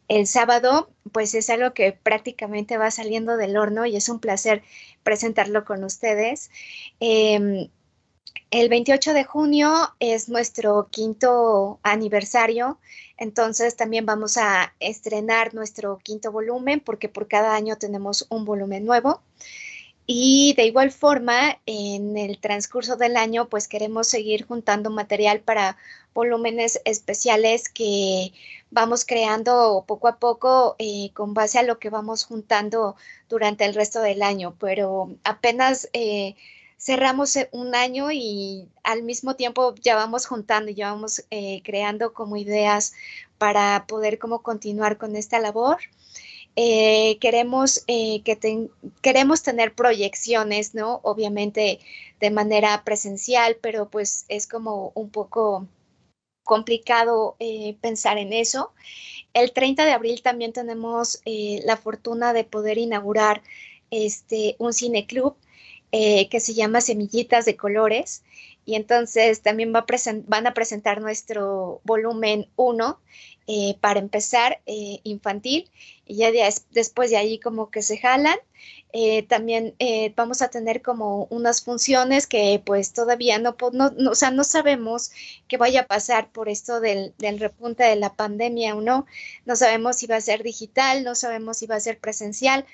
el, 0.07 0.27
sábado, 0.27 0.89
pues 1.11 1.33
es 1.33 1.49
algo 1.49 1.73
que 1.73 1.91
prácticamente 1.93 2.77
va 2.77 2.91
saliendo 2.91 3.37
del 3.37 3.57
horno 3.57 3.85
y 3.85 3.95
es 3.95 4.09
un 4.09 4.19
placer 4.19 4.63
presentarlo 5.03 5.65
con 5.65 5.83
ustedes. 5.83 6.51
Em, 6.99 7.69
el 8.51 8.69
28 8.69 9.13
de 9.13 9.23
junio 9.23 9.73
es 9.99 10.29
nuestro 10.29 10.87
quinto 10.91 11.79
aniversario, 11.81 12.77
entonces 13.17 13.75
también 13.75 14.05
vamos 14.05 14.37
a 14.37 14.73
estrenar 14.79 15.53
nuestro 15.53 15.97
quinto 15.97 16.31
volumen 16.31 16.79
porque 16.79 17.09
por 17.09 17.27
cada 17.27 17.55
año 17.55 17.77
tenemos 17.77 18.27
un 18.29 18.45
volumen 18.45 18.85
nuevo. 18.85 19.21
Y 20.05 20.53
de 20.55 20.65
igual 20.65 20.91
forma, 20.91 21.59
en 21.65 22.17
el 22.17 22.39
transcurso 22.39 22.97
del 22.97 23.15
año, 23.15 23.47
pues 23.47 23.67
queremos 23.67 24.07
seguir 24.07 24.45
juntando 24.45 24.89
material 24.89 25.39
para 25.39 25.77
volúmenes 26.13 26.81
especiales 26.85 27.69
que 27.69 28.33
vamos 28.69 29.05
creando 29.05 29.85
poco 29.87 30.07
a 30.07 30.19
poco 30.19 30.75
eh, 30.79 31.11
con 31.13 31.33
base 31.33 31.59
a 31.59 31.63
lo 31.63 31.79
que 31.79 31.89
vamos 31.89 32.25
juntando 32.25 32.95
durante 33.29 33.65
el 33.65 33.73
resto 33.73 34.01
del 34.01 34.21
año. 34.23 34.55
Pero 34.59 35.15
apenas 35.23 35.89
eh, 35.93 36.35
cerramos 36.83 37.35
eh, 37.37 37.49
un 37.53 37.75
año 37.75 38.11
y 38.11 38.67
al 38.83 39.03
mismo 39.03 39.35
tiempo 39.35 39.73
ya 39.81 39.95
vamos 39.95 40.25
juntando, 40.25 40.69
ya 40.69 40.91
vamos 40.91 41.23
eh, 41.31 41.61
creando 41.63 42.13
como 42.13 42.35
ideas 42.35 42.93
para 43.37 43.85
poder 43.87 44.19
como 44.19 44.41
continuar 44.43 44.97
con 44.97 45.15
esta 45.15 45.39
labor. 45.39 45.77
Eh, 46.55 47.17
queremos, 47.19 47.83
que 47.87 48.69
queremos 49.01 49.43
tener 49.43 49.73
proyecciones, 49.73 50.75
¿no? 50.75 50.99
Obviamente 51.03 51.79
de 52.19 52.31
manera 52.31 52.83
presencial, 52.83 53.57
pero 53.61 53.89
pues 53.89 54.25
es 54.29 54.47
como 54.47 54.91
un 54.95 55.09
poco 55.09 55.67
complicado 56.43 57.37
pensar 57.81 58.17
en 58.17 58.33
eso. 58.33 58.71
El 59.33 59.51
30 59.51 59.85
de 59.85 59.93
abril 59.93 60.21
también 60.21 60.53
tenemos 60.53 61.21
la 61.25 61.77
fortuna 61.77 62.33
de 62.33 62.43
poder 62.43 62.77
inaugurar 62.77 63.41
este, 63.89 64.55
un 64.59 64.73
cineclub 64.73 65.35
eh, 65.95 66.27
que 66.29 66.39
se 66.39 66.55
llama 66.55 66.81
Semillitas 66.81 67.45
de 67.45 67.55
Colores. 67.55 68.23
Y 68.65 68.73
entonces 68.73 69.43
también 69.43 69.71
va 69.71 69.85
van 70.25 70.47
a 70.47 70.53
presentar 70.55 71.01
nuestro 71.01 71.81
volumen 71.83 72.49
1 72.55 72.99
eh, 73.47 73.75
para 73.81 73.99
empezar 73.99 74.61
eh, 74.65 74.99
infantil. 75.03 75.69
Y 76.05 76.15
ya 76.17 76.31
después 76.71 77.09
de 77.11 77.17
ahí 77.17 77.39
como 77.39 77.71
que 77.71 77.81
se 77.81 77.97
jalan. 77.97 78.37
también 79.27 79.73
vamos 80.15 80.41
a 80.41 80.49
tener 80.49 80.81
como 80.81 81.25
unas 81.31 81.61
funciones 81.63 82.27
que 82.27 82.61
pues 82.63 82.93
todavía 82.93 83.39
no, 83.39 83.55
no, 83.71 84.11
o 84.11 84.15
sea, 84.15 84.29
no 84.31 84.43
sabemos 84.43 85.11
qué 85.47 85.57
vaya 85.57 85.81
a 85.81 85.87
pasar 85.87 86.29
por 86.31 86.49
esto 86.49 86.79
del, 86.79 87.13
del 87.17 87.39
repunte 87.39 87.83
de 87.83 87.95
la 87.95 88.13
pandemia 88.13 88.75
o 88.75 88.81
no. 88.81 89.05
No 89.45 89.55
sabemos 89.55 89.95
si 89.97 90.07
va 90.07 90.17
a 90.17 90.21
ser 90.21 90.43
digital, 90.43 91.03
no 91.03 91.15
sabemos 91.15 91.57
si 91.57 91.67
va 91.67 91.75
a 91.77 91.79
ser 91.79 91.99
presencial, 91.99 92.65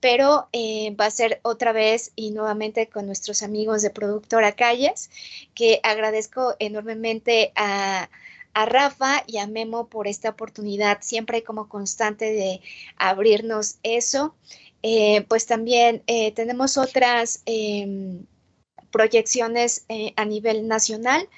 pero 0.00 0.48
eh, 0.52 0.94
va 0.98 1.06
a 1.06 1.10
ser 1.10 1.40
otra 1.42 1.72
vez 1.72 2.12
y 2.16 2.30
nuevamente 2.30 2.88
con 2.88 3.06
nuestros 3.06 3.42
amigos 3.42 3.82
de 3.82 3.90
Productora 3.90 4.52
Calles, 4.52 5.10
que 5.54 5.80
agradezco 5.82 6.54
enormemente 6.58 7.52
a, 7.56 8.08
Rafa 8.64 9.22
y 9.26 9.38
a 9.38 9.46
Memo 9.46 9.88
por 9.88 10.08
esta 10.08 10.30
oportunidad, 10.30 10.98
siempre 11.02 11.42
como 11.42 11.68
constante 11.68 12.32
de 12.32 12.60
abrirnos 12.96 13.76
eso. 13.82 14.34
Eh, 14.82 15.26
pues 15.28 15.46
también 15.46 16.02
eh, 16.06 16.32
tenemos 16.32 16.78
otras 16.78 17.42
em, 17.44 18.24
proyecciones 18.90 19.84
a 20.16 20.24
nivel 20.24 20.68
nacional 20.68 21.28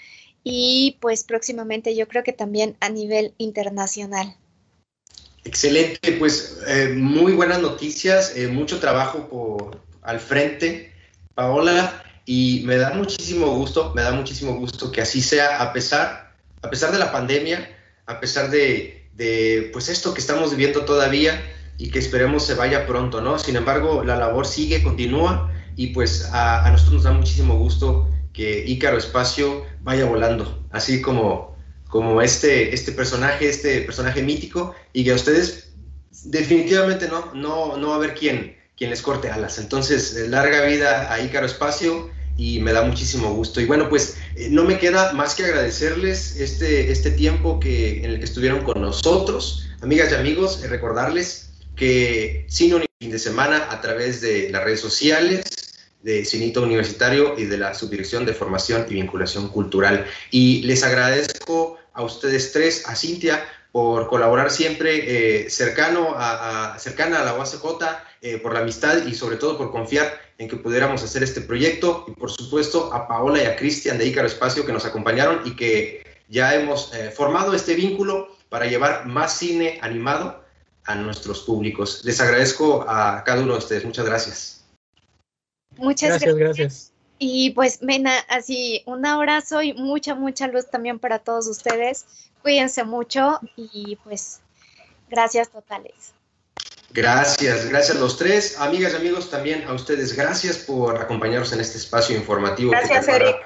y 0.44 0.96
pues 1.00 1.24
próximamente 1.24 1.96
yo 1.96 2.09
creo 2.09 2.22
que 2.22 2.33
también 2.33 2.76
a 2.81 2.88
nivel 2.88 3.35
internacional. 3.38 4.37
Excelente, 5.44 6.12
pues 6.12 6.59
eh, 6.66 6.88
muy 6.94 7.33
buenas 7.33 7.62
noticias, 7.62 8.35
eh, 8.37 8.48
mucho 8.48 8.81
trabajo 8.81 9.28
por, 9.28 9.81
al 10.02 10.20
frente, 10.20 10.92
Paola, 11.35 12.04
y 12.26 12.62
me 12.66 12.76
da 12.76 12.90
muchísimo 12.90 13.54
gusto, 13.57 13.92
me 13.94 14.02
da 14.02 14.12
muchísimo 14.12 14.54
gusto 14.57 14.92
que 14.92 15.00
así 15.00 15.22
sea, 15.22 15.62
a 15.62 15.72
pesar, 15.72 16.27
a 16.62 16.71
pesar 16.71 16.92
de 16.92 16.99
la 16.99 17.12
pandemia, 17.12 17.68
a 18.07 18.21
pesar 18.21 18.51
de, 18.51 19.09
de 19.14 19.71
pues 19.73 19.88
esto 19.88 20.14
que 20.14 20.21
estamos 20.21 20.51
viviendo 20.51 20.85
todavía 20.85 21.40
y 21.77 21.90
que 21.90 21.99
esperemos 21.99 22.44
se 22.44 22.55
vaya 22.55 22.87
pronto, 22.87 23.21
¿no? 23.21 23.38
Sin 23.38 23.57
embargo, 23.57 24.03
la 24.05 24.16
labor 24.16 24.47
sigue, 24.47 24.83
continúa 24.83 25.53
y 25.77 25.88
pues 25.88 26.27
a, 26.33 26.66
a 26.66 26.71
nosotros 26.71 26.94
nos 26.94 27.03
da 27.05 27.12
muchísimo 27.12 27.57
gusto 27.57 28.09
que 28.33 28.64
Ícaro 28.66 28.99
Espacio 28.99 29.64
vaya 29.83 30.05
volando, 30.05 30.66
así 30.71 31.01
como 31.01 31.49
como 31.88 32.21
este, 32.21 32.75
este 32.75 32.92
personaje, 32.92 33.49
este 33.49 33.81
personaje 33.81 34.23
mítico, 34.23 34.75
y 34.92 35.05
que 35.05 35.12
a 35.12 35.14
ustedes 35.14 35.73
definitivamente 36.25 37.09
no, 37.09 37.33
no, 37.35 37.77
no 37.77 37.88
va 37.88 37.94
a 37.94 37.97
haber 37.97 38.14
quien, 38.14 38.57
quien 38.77 38.90
les 38.90 39.03
corte 39.03 39.31
alas. 39.31 39.59
Entonces, 39.59 40.14
eh, 40.16 40.29
larga 40.29 40.62
vida 40.66 41.12
a 41.12 41.21
Ícaro 41.21 41.47
Espacio 41.47 42.11
y 42.38 42.61
me 42.61 42.72
da 42.72 42.83
muchísimo 42.83 43.35
gusto. 43.35 43.61
Y 43.61 43.66
bueno, 43.66 43.90
pues 43.90 44.16
eh, 44.37 44.48
no 44.51 44.64
me 44.64 44.79
queda 44.79 45.12
más 45.12 45.35
que 45.35 45.44
agradecerles 45.44 46.37
este, 46.40 46.90
este 46.90 47.11
tiempo 47.11 47.61
que, 47.61 47.98
en 47.98 48.12
el 48.12 48.18
que 48.20 48.24
estuvieron 48.24 48.62
con 48.64 48.81
nosotros. 48.81 49.68
Amigas 49.83 50.12
y 50.12 50.14
amigos, 50.14 50.62
recordarles 50.62 51.51
que 51.77 52.46
un 52.72 52.87
fin 53.01 53.11
de 53.11 53.18
semana 53.18 53.68
a 53.70 53.81
través 53.81 54.20
de 54.20 54.51
las 54.51 54.64
redes 54.64 54.81
sociales, 54.81 55.44
de 56.03 56.24
Cinito 56.24 56.62
Universitario 56.62 57.35
y 57.37 57.44
de 57.44 57.59
la 57.59 57.74
Subdirección 57.74 58.24
de 58.24 58.33
Formación 58.33 58.87
y 58.88 58.94
Vinculación 58.94 59.48
Cultural. 59.48 60.07
Y 60.31 60.62
les 60.62 60.85
agradezco 60.85 61.77
a 61.92 62.05
ustedes 62.05 62.53
tres, 62.53 62.88
a 62.88 62.94
Cintia, 62.94 63.44
por 63.72 64.09
colaborar 64.09 64.51
siempre 64.51 65.44
eh, 65.44 65.51
cercano 65.51 66.14
a, 66.16 66.77
cercana 66.79 67.20
a 67.20 67.24
la 67.24 67.35
UACJ, 67.35 67.64
eh, 68.22 68.38
por 68.38 68.55
la 68.55 68.61
amistad 68.61 69.05
y 69.07 69.14
sobre 69.14 69.37
todo 69.37 69.59
por 69.59 69.70
confiar 69.70 70.27
en 70.38 70.48
que 70.48 70.57
pudiéramos 70.57 71.03
hacer 71.03 71.22
este 71.22 71.40
proyecto. 71.40 72.05
Y 72.09 72.12
por 72.12 72.31
supuesto 72.31 72.92
a 72.92 73.07
Paola 73.07 73.42
y 73.42 73.46
a 73.46 73.57
Cristian 73.57 73.98
de 73.98 74.07
Ícaro 74.07 74.27
Espacio 74.27 74.64
que 74.64 74.72
nos 74.72 74.87
acompañaron 74.87 75.42
y 75.44 75.55
que 75.57 76.05
ya 76.29 76.55
hemos 76.55 76.94
eh, 76.94 77.11
formado 77.11 77.55
este 77.55 77.74
vínculo 77.74 78.29
para 78.48 78.66
llevar 78.66 79.07
más 79.07 79.37
cine 79.37 79.79
animado 79.83 80.42
a 80.85 80.94
nuestros 80.94 81.40
públicos. 81.40 82.03
Les 82.05 82.20
agradezco 82.20 82.85
a 82.88 83.22
cada 83.24 83.42
uno 83.42 83.53
de 83.53 83.59
ustedes. 83.59 83.85
Muchas 83.85 84.07
gracias. 84.07 84.64
Muchas 85.77 86.11
gracias. 86.11 86.37
gracias. 86.37 86.92
Y 87.18 87.51
pues, 87.51 87.83
Mena, 87.83 88.12
así 88.29 88.83
un 88.87 89.05
abrazo 89.05 89.61
y 89.61 89.74
mucha, 89.74 90.14
mucha 90.14 90.46
luz 90.46 90.70
también 90.70 90.98
para 90.98 91.18
todos 91.18 91.48
ustedes. 91.48 92.07
Cuídense 92.42 92.85
mucho 92.85 93.40
y 93.57 93.98
pues, 94.05 94.40
gracias 95.11 95.51
totales. 95.51 96.14
Gracias, 96.90 97.68
gracias 97.68 97.96
a 97.96 98.01
los 98.01 98.16
tres. 98.16 98.59
Amigas 98.59 98.92
y 98.94 98.96
amigos, 98.96 99.31
también 99.31 99.64
a 99.64 99.72
ustedes, 99.74 100.16
gracias 100.16 100.59
por 100.59 101.01
acompañarnos 101.01 101.53
en 101.53 101.61
este 101.61 101.79
espacio 101.79 102.16
informativo. 102.16 102.70
Gracias, 102.70 103.09
Eric. 103.09 103.37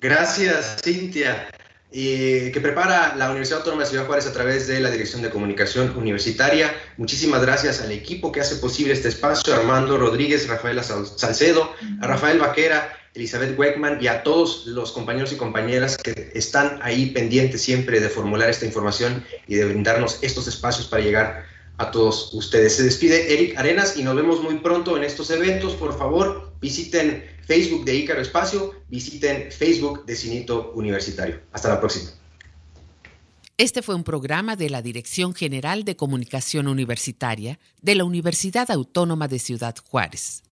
Gracias, 0.00 0.76
Cintia 0.82 1.48
que 1.94 2.58
prepara 2.60 3.14
la 3.14 3.30
Universidad 3.30 3.60
Autónoma 3.60 3.84
de 3.84 3.90
Ciudad 3.90 4.06
Juárez 4.06 4.26
a 4.26 4.32
través 4.32 4.66
de 4.66 4.80
la 4.80 4.90
Dirección 4.90 5.22
de 5.22 5.30
Comunicación 5.30 5.96
Universitaria. 5.96 6.74
Muchísimas 6.96 7.40
gracias 7.42 7.80
al 7.80 7.92
equipo 7.92 8.32
que 8.32 8.40
hace 8.40 8.56
posible 8.56 8.92
este 8.92 9.08
espacio, 9.08 9.54
Armando 9.54 9.96
Rodríguez, 9.96 10.48
Rafaela 10.48 10.82
Salcedo, 10.82 11.72
a 12.00 12.06
Rafael 12.08 12.40
Vaquera, 12.40 12.98
Elizabeth 13.14 13.56
Weckman 13.56 13.98
y 14.02 14.08
a 14.08 14.24
todos 14.24 14.66
los 14.66 14.90
compañeros 14.90 15.32
y 15.32 15.36
compañeras 15.36 15.96
que 15.96 16.32
están 16.34 16.80
ahí 16.82 17.10
pendientes 17.10 17.62
siempre 17.62 18.00
de 18.00 18.08
formular 18.08 18.50
esta 18.50 18.66
información 18.66 19.24
y 19.46 19.54
de 19.54 19.64
brindarnos 19.66 20.18
estos 20.20 20.48
espacios 20.48 20.88
para 20.88 21.00
llegar 21.00 21.44
a 21.76 21.90
todos 21.90 22.32
ustedes. 22.34 22.76
Se 22.76 22.84
despide 22.84 23.32
Eric 23.32 23.58
Arenas 23.58 23.96
y 23.96 24.02
nos 24.02 24.14
vemos 24.14 24.42
muy 24.42 24.58
pronto 24.58 24.96
en 24.96 25.04
estos 25.04 25.30
eventos. 25.30 25.74
Por 25.74 25.96
favor, 25.96 26.52
visiten 26.60 27.24
Facebook 27.46 27.84
de 27.84 27.96
Ícaro 27.96 28.20
Espacio, 28.20 28.74
visiten 28.88 29.50
Facebook 29.50 30.04
de 30.06 30.16
Cinito 30.16 30.72
Universitario. 30.74 31.40
Hasta 31.52 31.68
la 31.68 31.80
próxima. 31.80 32.10
Este 33.56 33.82
fue 33.82 33.94
un 33.94 34.04
programa 34.04 34.56
de 34.56 34.68
la 34.70 34.82
Dirección 34.82 35.34
General 35.34 35.84
de 35.84 35.94
Comunicación 35.94 36.66
Universitaria 36.66 37.60
de 37.82 37.94
la 37.94 38.04
Universidad 38.04 38.70
Autónoma 38.70 39.28
de 39.28 39.38
Ciudad 39.38 39.76
Juárez. 39.88 40.43